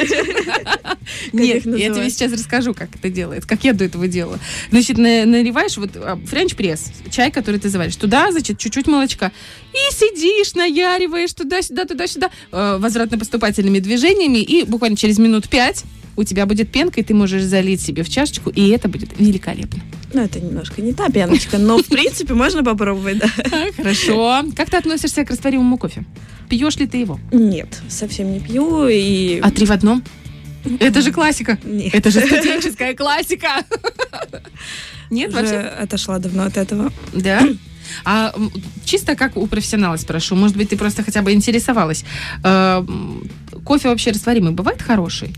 Нет, 1.32 1.66
я 1.66 1.92
тебе 1.94 2.10
сейчас 2.10 2.32
расскажу, 2.32 2.74
как 2.74 2.94
это 2.94 3.08
делается, 3.10 3.48
как 3.48 3.64
я 3.64 3.72
до 3.72 3.84
этого 3.84 4.06
делала. 4.08 4.38
Значит, 4.70 4.98
на- 4.98 5.24
наливаешь 5.26 5.76
вот 5.76 5.90
а, 5.96 6.16
френч-пресс, 6.24 6.92
чай, 7.10 7.30
который 7.30 7.58
ты 7.60 7.68
заваришь, 7.68 7.96
туда, 7.96 8.30
значит, 8.32 8.58
чуть-чуть 8.58 8.86
молочка. 8.86 9.32
И 9.72 9.94
сидишь, 9.94 10.54
наяриваешь 10.54 11.32
туда-сюда, 11.32 11.84
туда-сюда, 11.84 12.30
э, 12.50 12.76
возвратно-поступательными 12.80 13.78
движениями, 13.78 14.38
и 14.38 14.64
буквально 14.64 14.96
через 14.96 15.18
минут 15.40 15.48
пять 15.48 15.84
у 16.16 16.24
тебя 16.24 16.44
будет 16.44 16.70
пенка, 16.70 17.00
и 17.00 17.02
ты 17.02 17.14
можешь 17.14 17.42
залить 17.44 17.80
себе 17.80 18.02
в 18.02 18.08
чашечку, 18.10 18.50
и 18.50 18.68
это 18.70 18.88
будет 18.88 19.18
великолепно. 19.18 19.80
Ну, 20.12 20.20
это 20.20 20.38
немножко 20.38 20.82
не 20.82 20.92
та 20.92 21.08
пеночка, 21.08 21.56
но, 21.56 21.78
в 21.78 21.86
принципе, 21.86 22.34
можно 22.34 22.62
попробовать, 22.62 23.18
да. 23.18 23.28
Хорошо. 23.76 24.42
Как 24.54 24.68
ты 24.68 24.76
относишься 24.76 25.24
к 25.24 25.30
растворимому 25.30 25.78
кофе? 25.78 26.04
Пьешь 26.50 26.76
ли 26.76 26.86
ты 26.86 26.98
его? 26.98 27.18
Нет, 27.32 27.80
совсем 27.88 28.32
не 28.32 28.40
пью, 28.40 28.88
и... 28.88 29.40
А 29.40 29.50
три 29.50 29.64
в 29.64 29.70
одном? 29.70 30.02
Это 30.78 31.00
же 31.00 31.10
классика. 31.10 31.58
Нет. 31.64 31.94
Это 31.94 32.10
же 32.10 32.20
студенческая 32.20 32.94
классика. 32.94 33.64
Нет, 35.08 35.32
вообще? 35.32 35.56
отошла 35.56 36.18
давно 36.18 36.42
от 36.42 36.58
этого. 36.58 36.92
Да. 37.14 37.48
А 38.04 38.34
чисто 38.84 39.16
как 39.16 39.36
у 39.36 39.46
профессионала 39.46 39.96
спрошу, 39.96 40.36
может 40.36 40.56
быть, 40.56 40.68
ты 40.70 40.76
просто 40.76 41.02
хотя 41.02 41.22
бы 41.22 41.32
интересовалась. 41.32 42.04
Кофе 43.64 43.88
вообще 43.88 44.10
растворимый 44.10 44.52
бывает 44.52 44.82
хороший? 44.82 45.34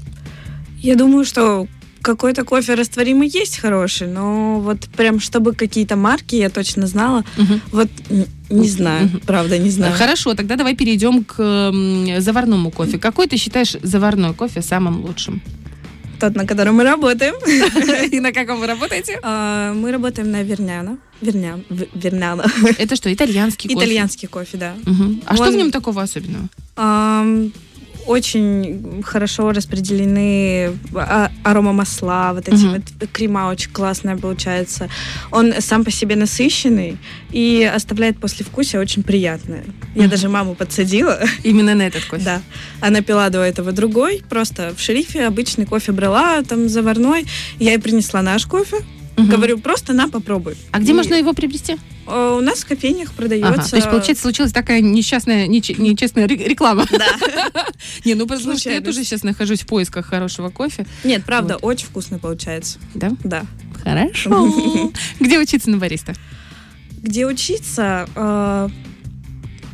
Я 0.81 0.97
думаю, 0.97 1.25
что 1.25 1.67
какой-то 2.01 2.45
кофе 2.45 2.75
растворимый 2.75 3.29
есть 3.29 3.59
хороший, 3.59 4.09
но 4.09 4.59
вот 4.61 4.89
прям 4.97 5.21
чтобы 5.21 5.55
какие-то 5.55 5.95
марки 5.97 6.35
я 6.35 6.51
точно 6.51 6.87
знала, 6.89 7.25
вот 7.71 7.89
н- 8.11 8.27
не 8.51 8.69
знаю, 8.69 9.07
Мгм. 9.07 9.21
правда, 9.21 9.57
не 9.59 9.71
знаю. 9.71 9.95
Хорошо, 9.95 10.35
тогда 10.35 10.57
давай 10.57 10.75
перейдем 10.75 11.23
к 11.25 11.37
заварному 12.19 12.71
кофе. 12.73 12.99
Какой 12.99 13.29
ты 13.29 13.37
считаешь 13.37 13.77
заварной 13.83 14.35
кофе 14.35 14.63
самым 14.63 15.05
лучшим? 15.05 15.41
Тот, 16.19 16.35
на 16.37 16.45
котором 16.47 16.77
мы 16.77 16.85
работаем. 16.85 17.35
И 18.13 18.21
на 18.21 18.33
каком 18.33 18.61
вы 18.61 18.67
работаете? 18.67 19.19
А, 19.23 19.73
Мы 19.75 19.91
работаем 19.93 20.31
на 20.31 20.43
Верняна. 20.43 20.99
Верняна. 21.21 22.45
Это 22.79 22.95
что, 22.97 23.13
итальянский 23.13 23.69
кофе? 23.71 23.87
Итальянский 23.87 24.29
кофе, 24.29 24.57
да. 24.57 24.75
А 25.27 25.37
что 25.37 25.51
в 25.51 25.55
нем 25.57 25.71
такого 25.71 26.03
особенного? 26.03 26.49
Очень 28.07 29.03
хорошо 29.05 29.53
распределены 29.53 30.73
а- 30.95 31.31
аромамасла, 31.45 32.33
вот 32.35 32.49
эти 32.49 32.65
Мгм. 32.65 32.73
вот 33.01 33.09
крема 33.13 33.49
очень 33.49 33.71
классная 33.71 34.17
получается. 34.17 34.89
Он 35.31 35.53
сам 35.61 35.85
по 35.85 35.91
себе 35.91 36.17
насыщенный 36.17 36.97
и 37.31 37.71
оставляет 37.75 38.19
послевкусие 38.19 38.81
очень 38.81 39.03
приятное. 39.03 39.65
Я 39.95 40.03
Мгм. 40.03 40.11
даже 40.11 40.29
маму 40.29 40.55
подсадила, 40.55 41.21
Именно 41.45 41.75
на 41.75 41.83
этот 41.83 42.05
кофе. 42.05 42.23
да. 42.25 42.43
Она 42.81 43.03
пила 43.03 43.29
до 43.31 43.41
этого 43.41 43.73
другой, 43.73 44.23
просто 44.29 44.73
в 44.77 44.81
шерифе 44.81 45.27
обычный 45.27 45.67
кофе 45.67 45.93
брала, 45.93 46.43
там 46.43 46.69
заварной. 46.69 47.27
Я 47.59 47.73
ей 47.73 47.79
принесла 47.79 48.23
наш 48.23 48.47
кофе. 48.47 48.79
Мгм. 49.17 49.29
Говорю, 49.29 49.59
просто 49.59 49.93
на, 49.93 50.09
попробуй. 50.09 50.57
А 50.71 50.79
где 50.79 50.93
И, 50.93 50.95
можно 50.95 51.15
его 51.15 51.33
приобрести? 51.35 51.77
э, 52.07 52.37
У 52.39 52.41
нас 52.41 52.61
в 52.61 52.67
кофейнях 52.67 53.13
продается... 53.13 53.49
Ага, 53.53 53.63
то 53.69 53.77
есть, 53.77 53.91
получается, 53.91 54.23
случилась 54.23 54.53
такая 54.53 54.81
несчастная, 54.81 55.47
нече- 55.47 55.79
нечестная 55.81 56.27
ре- 56.27 56.37
реклама. 56.49 56.87
Да. 56.91 57.65
Не, 58.05 58.15
ну 58.15 58.27
потому 58.27 58.57
что 58.59 58.71
я 58.71 58.81
тоже 58.81 59.05
сейчас 59.05 59.23
нахожусь 59.23 59.61
в 59.61 59.67
поисках 59.67 60.07
хорошего 60.07 60.49
кофе. 60.49 60.87
Нет, 61.05 61.25
правда, 61.25 61.57
очень 61.57 61.87
вкусно 61.87 62.19
получается. 62.19 62.79
Да? 62.95 63.13
Да. 63.23 63.45
Хорошо. 63.85 64.51
Где 65.21 65.39
учиться 65.39 65.69
на 65.71 65.77
бариста? 65.79 66.15
Где 67.03 67.27
учиться? 67.27 68.09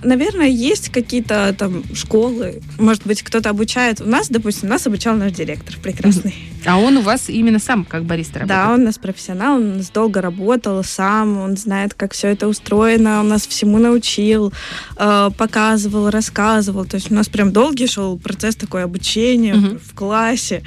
Наверное, 0.03 0.49
есть 0.49 0.91
какие-то 0.91 1.55
там 1.59 1.83
школы. 1.95 2.61
Может 2.79 3.05
быть, 3.07 3.23
кто-то 3.23 3.51
обучает. 3.51 4.01
У 4.01 4.05
нас, 4.09 4.29
допустим, 4.29 4.69
нас 4.69 4.87
обучал 4.87 5.17
наш 5.17 5.33
директор 5.33 5.77
прекрасный. 5.83 6.35
А 6.67 6.77
он 6.77 6.97
у 6.97 7.03
вас 7.03 7.29
именно 7.29 7.59
сам 7.59 7.85
как 7.85 8.05
бариста 8.05 8.41
Да, 8.41 8.41
работает? 8.65 8.75
он 8.75 8.81
у 8.81 8.85
нас 8.87 8.99
профессионал, 8.99 9.57
он 9.57 9.71
у 9.73 9.75
нас 9.77 9.91
долго 9.91 10.21
работал 10.21 10.83
сам, 10.85 11.39
он 11.39 11.57
знает, 11.57 11.95
как 11.95 12.13
все 12.13 12.29
это 12.29 12.49
устроено, 12.49 13.21
он 13.21 13.29
нас 13.29 13.47
всему 13.47 13.79
научил, 13.79 14.53
э, 14.97 15.31
показывал, 15.39 16.11
рассказывал. 16.11 16.85
То 16.85 16.97
есть 16.97 17.11
у 17.11 17.15
нас 17.15 17.29
прям 17.29 17.53
долгий 17.53 17.87
шел 17.87 18.19
процесс 18.19 18.57
такой 18.57 18.85
обучения 18.85 19.55
Мгм. 19.55 19.79
в 19.79 19.95
классе. 19.95 20.63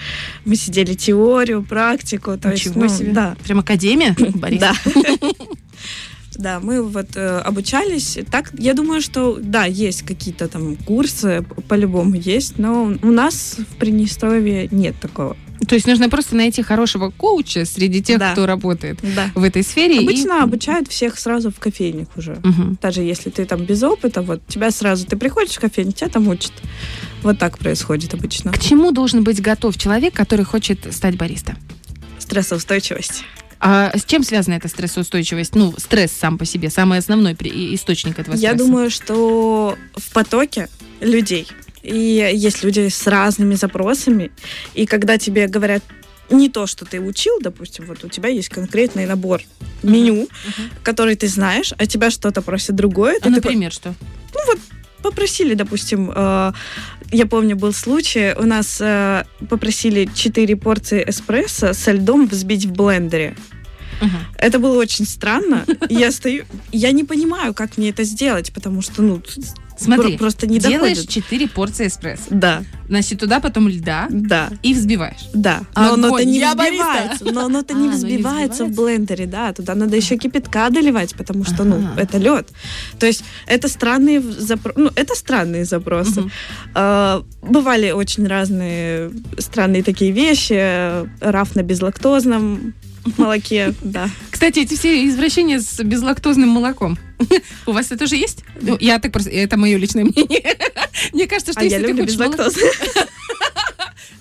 Мы 0.46 0.56
сидели 0.56 0.94
теорию, 0.94 1.62
практику. 1.64 2.38
То 2.38 2.52
есть, 2.52 2.66
Ничего 2.68 2.82
ну, 2.86 2.90
себе. 2.90 3.12
Да, 3.12 3.36
Прям 3.44 3.60
академия 3.60 4.16
бариста? 4.36 4.74
да. 4.96 5.02
Да, 6.42 6.60
мы 6.60 6.82
вот 6.82 7.16
э, 7.16 7.38
обучались. 7.40 8.18
Так, 8.32 8.52
я 8.58 8.74
думаю, 8.74 9.00
что 9.02 9.38
да, 9.40 9.66
есть 9.66 10.02
какие-то 10.02 10.48
там 10.48 10.76
курсы, 10.76 11.46
по-любому 11.68 12.16
есть, 12.16 12.58
но 12.58 12.94
у 13.02 13.12
нас 13.12 13.58
в 13.60 13.76
Приднестровье 13.78 14.68
нет 14.72 14.96
такого. 15.00 15.38
То 15.68 15.76
есть 15.76 15.86
нужно 15.86 16.10
просто 16.10 16.36
найти 16.36 16.64
хорошего 16.64 17.12
коуча 17.12 17.66
среди 17.66 18.02
тех, 18.02 18.18
Да. 18.18 18.32
кто 18.32 18.48
работает 18.48 18.98
Да. 19.16 19.30
в 19.36 19.44
этой 19.44 19.62
сфере. 19.62 19.98
и- 19.98 20.04
Обычно 20.04 20.42
обучают 20.42 20.88
всех 20.88 21.20
сразу 21.20 21.52
в 21.52 21.60
кофейнях 21.60 22.08
уже. 22.18 22.40
Мгм. 22.44 22.80
Даже 22.82 23.02
если 23.04 23.30
ты 23.30 23.46
там 23.46 23.64
без 23.64 23.84
опыта, 23.84 24.24
вот 24.24 24.42
тебя 24.48 24.72
сразу, 24.72 25.06
ты 25.06 25.16
приходишь 25.18 25.54
в 25.58 25.60
кофейню, 25.60 25.92
тебя 25.92 26.10
там 26.10 26.28
учат. 26.28 26.54
Вот 27.22 27.38
так 27.38 27.60
происходит 27.60 28.16
обычно. 28.16 28.52
К 28.52 28.58
чему 28.60 28.92
должен 28.92 29.24
быть 29.24 29.40
готов 29.40 29.78
человек, 29.78 30.16
который 30.16 30.44
хочет 30.46 30.92
стать 30.92 31.16
бариста? 31.18 31.56
Стрессоустойчивость. 32.18 33.24
А 33.64 33.96
с 33.96 34.06
чем 34.06 34.24
связана 34.24 34.56
эта 34.56 34.68
стрессоустойчивость? 34.68 35.54
Ну, 35.56 35.74
стресс 35.78 36.12
сам 36.12 36.38
по 36.40 36.46
себе, 36.46 36.70
самый 36.72 36.98
основной 36.98 37.34
источник 37.34 38.18
этого 38.18 38.36
Я 38.36 38.50
стресса. 38.50 38.58
думаю, 38.66 38.90
что 38.90 39.78
в 39.96 40.12
потоке 40.14 40.68
людей, 41.00 41.48
и 41.84 41.96
есть 42.34 42.64
люди 42.64 42.90
с 42.90 43.06
разными 43.06 43.54
запросами, 43.54 44.32
и 44.74 44.88
когда 44.88 45.20
тебе 45.20 45.48
говорят 45.48 45.84
не 46.32 46.50
то, 46.50 46.66
что 46.66 46.86
ты 46.86 47.00
учил, 47.00 47.38
допустим, 47.40 47.86
вот 47.86 48.04
у 48.04 48.08
тебя 48.10 48.30
есть 48.30 48.50
конкретный 48.50 49.06
набор 49.06 49.42
меню, 49.84 50.28
Мгм. 50.46 50.70
который 50.82 51.16
ты 51.16 51.28
знаешь, 51.28 51.72
а 51.78 51.86
тебя 51.86 52.10
что-то 52.10 52.42
просит 52.42 52.76
другое, 52.76 53.14
А, 53.18 53.26
ты 53.26 53.36
такой, 53.36 53.36
например, 53.36 53.72
что? 53.72 53.94
попросили, 55.04 55.56
допустим, 55.56 56.12
э, 56.16 56.52
я 57.12 57.26
помню, 57.26 57.56
был 57.56 57.74
случай, 57.74 58.34
у 58.38 58.44
нас 58.44 58.80
э, 58.82 59.24
попросили 59.50 60.10
4 60.14 60.56
порции 60.56 61.04
эспрессо 61.08 61.74
со 61.74 61.92
льдом 61.92 62.28
взбить 62.28 62.66
в 62.66 62.72
блендере. 62.72 63.36
Мгм. 64.02 64.18
Это 64.38 64.60
было 64.60 64.80
очень 64.80 65.06
странно. 65.06 65.66
Я 65.90 66.12
стою, 66.12 66.46
я 66.72 66.92
не 66.92 67.04
понимаю, 67.04 67.54
как 67.54 67.78
мне 67.78 67.90
это 67.90 68.04
сделать, 68.04 68.52
потому 68.52 68.82
что, 68.82 69.02
ну, 69.02 69.22
Смотри, 69.84 70.12
про- 70.14 70.20
просто 70.20 70.48
не 70.48 70.60
делаешь 70.60 70.98
доходит. 70.98 71.10
4 71.10 71.48
порции 71.50 71.88
эспрессо. 71.88 72.24
Да, 72.30 72.64
Значит, 72.88 73.20
туда 73.20 73.40
потом 73.40 73.70
льда 73.70 74.08
да, 74.10 74.50
и 74.64 74.74
взбиваешь. 74.74 75.30
да. 75.34 75.62
Но 75.78 75.94
оно-то 75.94 76.16
Огонь, 76.16 76.26
не 76.26 76.40
я 76.40 76.56
бариста. 76.56 76.84
взбивается. 76.86 77.26
Но 77.34 77.46
оно-то 77.46 77.74
А, 77.74 77.78
не 77.78 77.84
оно 77.84 77.92
не 77.94 77.98
взбивается 77.98 78.66
в 78.66 78.76
блендере, 78.76 79.26
да. 79.28 79.54
Туда 79.54 79.76
надо 79.76 79.96
еще 79.96 80.18
кипятка 80.18 80.70
доливать, 80.70 81.16
потому 81.16 81.46
что, 81.46 81.64
ну, 81.64 81.88
это 81.96 82.18
лед. 82.18 82.50
То 83.00 83.06
есть 83.06 83.24
это 83.48 83.70
странные 83.70 84.22
запросы. 84.22 84.78
Ну, 84.80 84.90
это 84.96 85.16
странные 85.16 85.64
запросы. 85.66 86.30
А, 86.74 87.24
Бывали 87.42 87.92
очень 87.92 88.28
разные 88.28 89.12
странные 89.38 89.84
такие 89.84 90.12
вещи. 90.12 91.06
Раф 91.24 91.56
на 91.56 91.64
безлактозном 91.64 92.74
молоке, 93.18 93.74
да. 93.82 94.10
Кстати, 94.42 94.58
эти 94.58 94.74
все 94.74 95.08
извращения 95.08 95.60
с 95.60 95.78
безлактозным 95.84 96.50
молоком. 96.50 96.98
У 97.68 97.74
вас 97.74 97.86
это 97.92 98.00
тоже 98.00 98.16
есть? 98.16 98.44
Ну, 98.60 98.76
я 98.80 98.98
так 98.98 99.12
просто, 99.12 99.30
это 99.30 99.56
мое 99.56 99.78
личное 99.78 100.04
мнение. 100.04 100.58
Мне 101.14 101.28
кажется, 101.28 101.52
что 101.52 101.62
А 101.62 101.64
я 101.64 101.78
если 101.78 101.86
ты 101.86 101.92
люблю 101.92 102.06
хочешь 102.06 102.18
молоко-. 102.18 102.50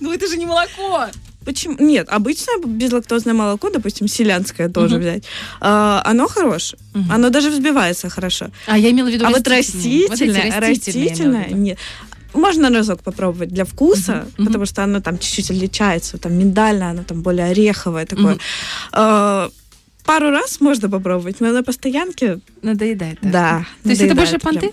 Ну 0.00 0.12
это 0.12 0.28
же 0.28 0.36
не 0.36 0.44
молоко. 0.44 1.06
Почему? 1.46 1.76
Нет, 1.78 2.10
обычное 2.10 2.58
безлактозное 2.62 3.32
молоко, 3.32 3.70
допустим, 3.70 4.08
селянское 4.08 4.68
тоже 4.68 4.96
Мгм. 4.96 5.00
взять, 5.00 5.24
а, 5.58 6.02
оно 6.04 6.28
хорошее. 6.28 6.78
Мгм. 6.92 7.12
Оно 7.12 7.30
даже 7.30 7.48
взбивается 7.48 8.10
хорошо. 8.10 8.50
А 8.66 8.76
я 8.76 8.90
имела 8.90 9.08
в 9.08 9.12
виду 9.14 9.24
а 9.24 9.30
вот 9.30 9.48
растительные. 9.48 10.02
Вот 10.02 10.10
растительное, 10.10 10.46
я 10.46 10.60
растительное, 10.60 11.48
нет. 11.50 11.78
Можно 12.34 12.68
разок 12.68 13.02
попробовать 13.02 13.48
для 13.48 13.64
вкуса, 13.64 14.12
Мгм, 14.12 14.32
мгм. 14.36 14.46
потому 14.46 14.66
что 14.66 14.84
оно 14.84 15.00
там 15.00 15.18
чуть-чуть 15.18 15.50
отличается, 15.50 16.18
там 16.18 16.34
миндальное, 16.34 16.90
оно 16.90 17.04
там 17.04 17.22
более 17.22 17.46
ореховое 17.46 18.04
такое. 18.04 18.34
Мгм. 18.92 19.50
А, 20.02 20.06
Пару 20.06 20.30
раз 20.30 20.60
можно 20.60 20.88
попробовать, 20.90 21.40
но 21.40 21.52
на 21.52 21.62
постоянке, 21.62 22.40
Надоедает. 22.62 23.18
да? 23.22 23.30
да. 23.30 23.66
То 23.82 23.88
есть 23.90 24.02
это 24.02 24.14
больше 24.14 24.38
прям. 24.38 24.54
понты? 24.54 24.72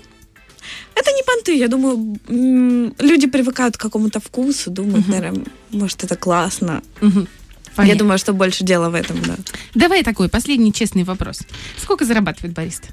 Это 0.96 1.12
не 1.12 1.24
понты, 1.24 1.56
я 1.56 1.68
думаю, 1.68 2.18
люди 3.00 3.28
привыкают 3.28 3.78
к 3.78 3.80
какому-то 3.82 4.20
вкусу, 4.20 4.70
думают, 4.72 5.08
Мгм. 5.08 5.12
наверное, 5.16 5.46
может, 5.72 6.04
это 6.04 6.16
классно. 6.16 6.82
Я 7.02 7.12
Понятно. 7.76 8.00
думаю, 8.00 8.18
что 8.18 8.34
больше 8.34 8.64
дела 8.64 8.90
в 8.90 8.96
этом, 8.96 9.22
да. 9.22 9.36
Давай 9.76 10.04
такой 10.04 10.28
последний 10.30 10.74
честный 10.74 11.04
вопрос. 11.04 11.42
Сколько 11.82 12.06
зарабатывает 12.06 12.54
бариста? 12.56 12.88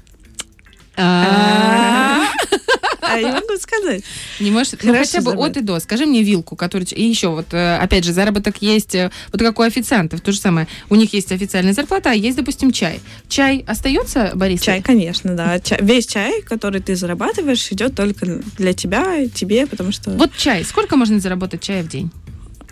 Я 3.21 3.33
могу 3.33 3.57
сказать. 3.59 4.03
Не 4.39 4.51
можешь, 4.51 4.73
ну 4.83 4.93
хотя 4.93 5.21
бы 5.21 5.31
от 5.33 5.57
и 5.57 5.61
до. 5.61 5.79
Скажи 5.79 6.05
мне 6.05 6.23
вилку, 6.23 6.55
которую... 6.55 6.87
И 6.87 7.03
еще 7.03 7.29
вот, 7.29 7.53
э, 7.53 7.77
опять 7.77 8.03
же, 8.03 8.13
заработок 8.13 8.61
есть, 8.61 8.95
э, 8.95 9.11
вот 9.31 9.41
как 9.41 9.59
у 9.59 9.63
официантов, 9.63 10.21
то 10.21 10.31
же 10.31 10.39
самое. 10.39 10.67
У 10.89 10.95
них 10.95 11.13
есть 11.13 11.31
официальная 11.31 11.73
зарплата, 11.73 12.11
а 12.11 12.13
есть, 12.13 12.37
допустим, 12.37 12.71
чай. 12.71 12.99
Чай 13.27 13.63
остается, 13.67 14.31
Борис? 14.35 14.61
Чай, 14.61 14.81
конечно, 14.81 15.35
да. 15.35 15.59
Чай- 15.59 15.79
весь 15.81 16.07
чай, 16.07 16.41
который 16.41 16.81
ты 16.81 16.95
зарабатываешь, 16.95 17.71
идет 17.71 17.95
только 17.95 18.25
для 18.57 18.73
тебя 18.73 19.27
тебе, 19.27 19.67
потому 19.67 19.91
что, 19.91 20.11
Вот 20.11 20.35
чай. 20.37 20.63
Сколько 20.63 20.95
можно 20.95 21.19
заработать 21.19 21.61
чая 21.61 21.83
в 21.83 21.87
день? 21.87 22.11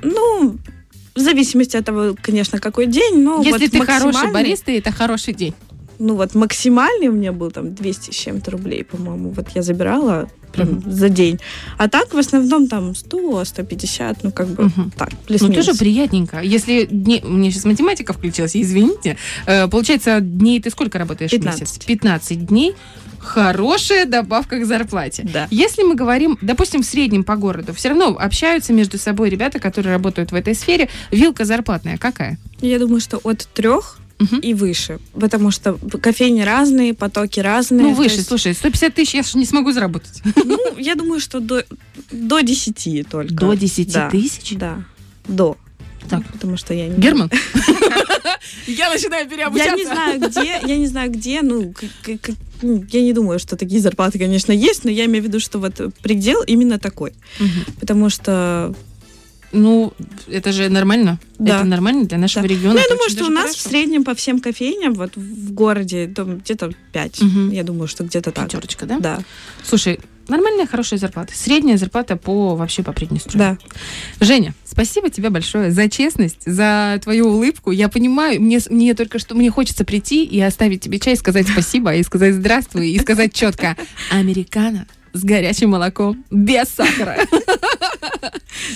ну, 0.03 0.58
в 1.15 1.19
зависимости 1.19 1.77
от 1.77 1.86
того, 1.86 2.15
конечно, 2.21 2.60
какой 2.60 2.88
день, 2.88 3.21
но 3.21 3.41
Если 3.41 3.51
вот 3.51 3.71
ты 3.71 3.86
хороший 3.86 4.32
бариста, 4.32 4.71
это 4.71 4.91
хороший 4.91 5.34
день. 5.34 5.53
Ну 5.99 6.15
вот 6.15 6.36
максимальный 6.36 7.08
у 7.08 7.13
меня 7.13 7.32
был 7.32 7.51
там 7.51 7.73
200 7.73 8.12
с 8.12 8.15
чем-то 8.15 8.51
рублей, 8.51 8.84
по-моему. 8.84 9.29
Вот 9.32 9.47
я 9.56 9.62
забирала 9.62 10.27
прям 10.51 10.69
Мгм. 10.69 10.91
за 10.91 11.10
день. 11.10 11.39
А 11.77 11.88
так 11.89 12.13
в 12.13 12.17
основном 12.17 12.67
там 12.67 12.93
100, 12.95 13.43
150, 13.45 14.23
ну 14.23 14.32
как 14.32 14.47
бы 14.47 14.63
Мгм. 14.65 14.91
так, 14.97 15.12
Ну, 15.12 15.17
плюс-минус. 15.27 15.65
тоже 15.65 15.77
приятненько. 15.77 16.41
Если 16.41 16.86
дни... 16.86 17.21
У 17.23 17.29
меня 17.29 17.49
сейчас 17.51 17.65
математика 17.65 18.13
включилась, 18.13 18.56
извините. 18.56 19.17
Э, 19.47 19.67
получается, 19.67 20.19
дней 20.21 20.62
ты 20.62 20.69
сколько 20.69 20.99
работаешь 20.99 21.32
в 21.32 21.34
15. 21.36 21.62
месяц? 21.62 21.77
15 21.86 22.45
дней. 22.45 22.75
Хорошая 23.19 24.06
добавка 24.06 24.60
к 24.60 24.65
зарплате. 24.65 25.23
Да. 25.34 25.47
Если 25.49 25.82
мы 25.84 25.95
говорим, 25.95 26.38
допустим, 26.41 26.84
в 26.84 26.86
среднем 26.86 27.23
по 27.23 27.36
городу, 27.38 27.73
все 27.73 27.89
равно 27.89 28.15
общаются 28.19 28.73
между 28.73 28.97
собой 28.97 29.29
ребята, 29.29 29.60
которые 29.60 29.93
работают 29.93 30.32
в 30.32 30.36
этой 30.36 30.53
сфере. 30.53 30.89
Вилка 31.10 31.45
зарплатная 31.45 31.97
какая? 31.97 32.38
Я 32.62 32.79
думаю, 32.79 32.99
что 32.99 33.19
от 33.23 33.47
трех 33.53 33.97
Мгм. 34.19 34.39
и 34.39 34.54
выше, 34.54 34.99
потому 35.13 35.52
что 35.52 35.73
кофейни 36.02 36.41
разные, 36.41 36.93
потоки 36.93 37.39
разные. 37.39 37.88
Ну, 37.88 37.93
выше, 37.93 38.15
есть, 38.15 38.28
слушай, 38.28 38.54
150 38.54 38.93
тысяч 38.93 39.13
я 39.15 39.23
же 39.23 39.38
не 39.38 39.45
смогу 39.45 39.71
заработать. 39.71 40.21
Ну, 40.45 40.58
я 40.78 40.95
думаю, 40.95 41.19
что 41.19 41.39
до, 41.39 41.63
до 42.12 42.41
10 42.41 43.08
только. 43.10 43.34
До 43.34 43.54
10 43.54 43.91
Да. 43.91 44.10
тысяч? 44.10 44.54
Да, 44.56 44.84
до. 45.28 45.58
Так. 46.10 46.26
Потому 46.32 46.58
что 46.58 46.73
я 46.73 46.88
не... 46.88 46.97
Герман? 46.97 47.32
Я 48.67 48.89
начинаю 48.89 49.28
Я 49.56 49.76
не 49.76 49.86
знаю, 49.86 50.19
где, 50.19 50.60
я 50.65 50.78
не 50.78 50.88
знаю, 50.88 51.12
где, 51.12 51.41
ну, 51.41 51.73
ну, 52.62 52.86
я 52.91 53.02
не 53.02 53.13
думаю, 53.13 53.39
что 53.39 53.56
такие 53.56 53.82
зарплаты, 53.82 54.19
конечно, 54.19 54.52
есть, 54.52 54.84
но 54.84 54.91
я 54.91 55.06
имею 55.06 55.23
в 55.23 55.28
виду, 55.28 55.39
что 55.39 55.60
вот 55.60 55.80
предел 56.02 56.41
именно 56.43 56.80
такой. 56.80 57.13
Потому 57.80 58.10
что, 58.10 58.73
Ну, 59.53 59.93
это 60.27 60.51
же 60.51 60.67
нормально. 60.69 61.19
Да. 61.37 61.57
Это 61.57 61.65
нормально 61.65 62.05
для 62.05 62.17
нашего 62.17 62.45
Да. 62.47 62.53
региона. 62.53 62.73
ну, 62.73 62.79
я 62.79 62.87
думаю, 62.89 63.09
что 63.09 63.25
у 63.25 63.29
нас 63.29 63.51
в 63.51 63.57
хорошо. 63.61 63.69
среднем 63.69 64.03
по 64.03 64.15
всем 64.15 64.39
кофейням, 64.39 64.93
вот 64.93 65.15
в 65.15 65.53
городе, 65.53 66.07
там 66.07 66.39
где-то 66.39 66.71
5. 66.91 67.21
Мгм. 67.21 67.51
Я 67.51 67.63
думаю, 67.63 67.87
что 67.87 68.03
где-то 68.03 68.31
так. 68.31 68.45
Пятерочка, 68.45 68.85
да? 68.85 68.99
Да. 68.99 69.19
Слушай, 69.63 69.99
Нормальная, 70.29 70.65
хорошая 70.65 70.99
зарплата. 70.99 71.33
Средняя 71.35 71.75
зарплата 71.75 72.15
по 72.15 72.55
вообще 72.55 72.81
по 72.81 72.93
Приднестровью. 72.93 73.39
Да. 73.39 73.57
Женя, 74.25 74.53
спасибо 74.63 75.09
тебе 75.09 75.29
большое 75.29 75.69
за 75.69 75.89
честность, 75.89 76.43
за 76.45 76.97
твою 77.03 77.27
улыбку. 77.27 77.71
Я 77.71 77.89
понимаю, 77.89 78.41
мне, 78.41 78.61
мне 78.69 78.93
только 78.93 79.19
что 79.19 79.35
мне 79.35 79.51
хочется 79.51 79.83
прийти 79.83 80.23
и 80.23 80.39
оставить 80.39 80.79
тебе 80.79 80.99
чай, 80.99 81.17
сказать 81.17 81.49
спасибо, 81.49 81.93
и 81.95 82.03
сказать 82.03 82.35
здравствуй, 82.35 82.89
и 82.91 82.99
сказать 82.99 83.33
четко 83.33 83.75
«Американо» 84.11 84.87
с 85.13 85.23
горячим 85.23 85.69
молоком, 85.69 86.23
без 86.30 86.69
сахара. 86.69 87.17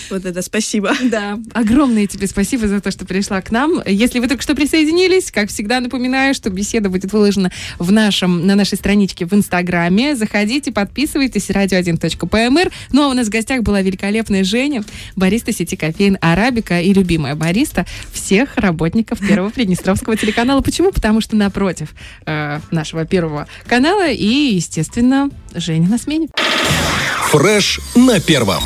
Вот 0.10 0.26
это 0.26 0.42
спасибо. 0.42 0.94
Да, 1.04 1.40
огромное 1.54 2.08
тебе 2.08 2.28
спасибо 2.28 2.68
за 2.68 2.82
то, 2.82 2.92
что 2.92 3.06
пришла 3.06 3.42
к 3.42 3.52
нам. 3.52 3.82
Если 3.86 4.20
вы 4.20 4.28
только 4.28 4.44
что 4.44 4.56
присоединились, 4.56 5.32
как 5.32 5.50
всегда 5.50 5.80
напоминаю, 5.80 6.34
что 6.34 6.50
беседа 6.50 6.90
будет 6.90 7.12
выложена 7.14 7.52
в 7.78 7.92
нашем, 7.92 8.46
на 8.46 8.56
нашей 8.56 8.76
страничке 8.78 9.26
в 9.26 9.34
Инстаграме. 9.34 10.16
Заходите, 10.16 10.72
подписывайтесь, 10.72 11.50
radio1.pmr. 11.50 12.72
Ну, 12.92 13.04
а 13.04 13.08
у 13.10 13.14
нас 13.14 13.28
в 13.28 13.30
гостях 13.30 13.62
была 13.62 13.82
великолепная 13.82 14.44
Женя, 14.44 14.84
бариста 15.16 15.52
сети 15.52 15.76
кофеин 15.76 16.18
Арабика 16.22 16.82
и 16.82 16.94
любимая 16.94 17.36
бариста 17.36 17.86
всех 18.12 18.58
работников 18.58 19.20
Первого 19.20 19.50
Приднестровского 19.50 20.18
телеканала. 20.18 20.62
Почему? 20.62 20.92
Потому 20.92 21.22
что 21.22 21.36
напротив 21.36 21.94
э, 22.26 22.60
нашего 22.72 23.06
Первого 23.06 23.48
канала 23.68 24.10
и, 24.10 24.56
естественно, 24.56 25.30
Женя 25.54 25.90
на 25.90 25.98
смене. 25.98 26.27
Фреш 27.30 27.80
на 27.96 28.20
первом. 28.20 28.64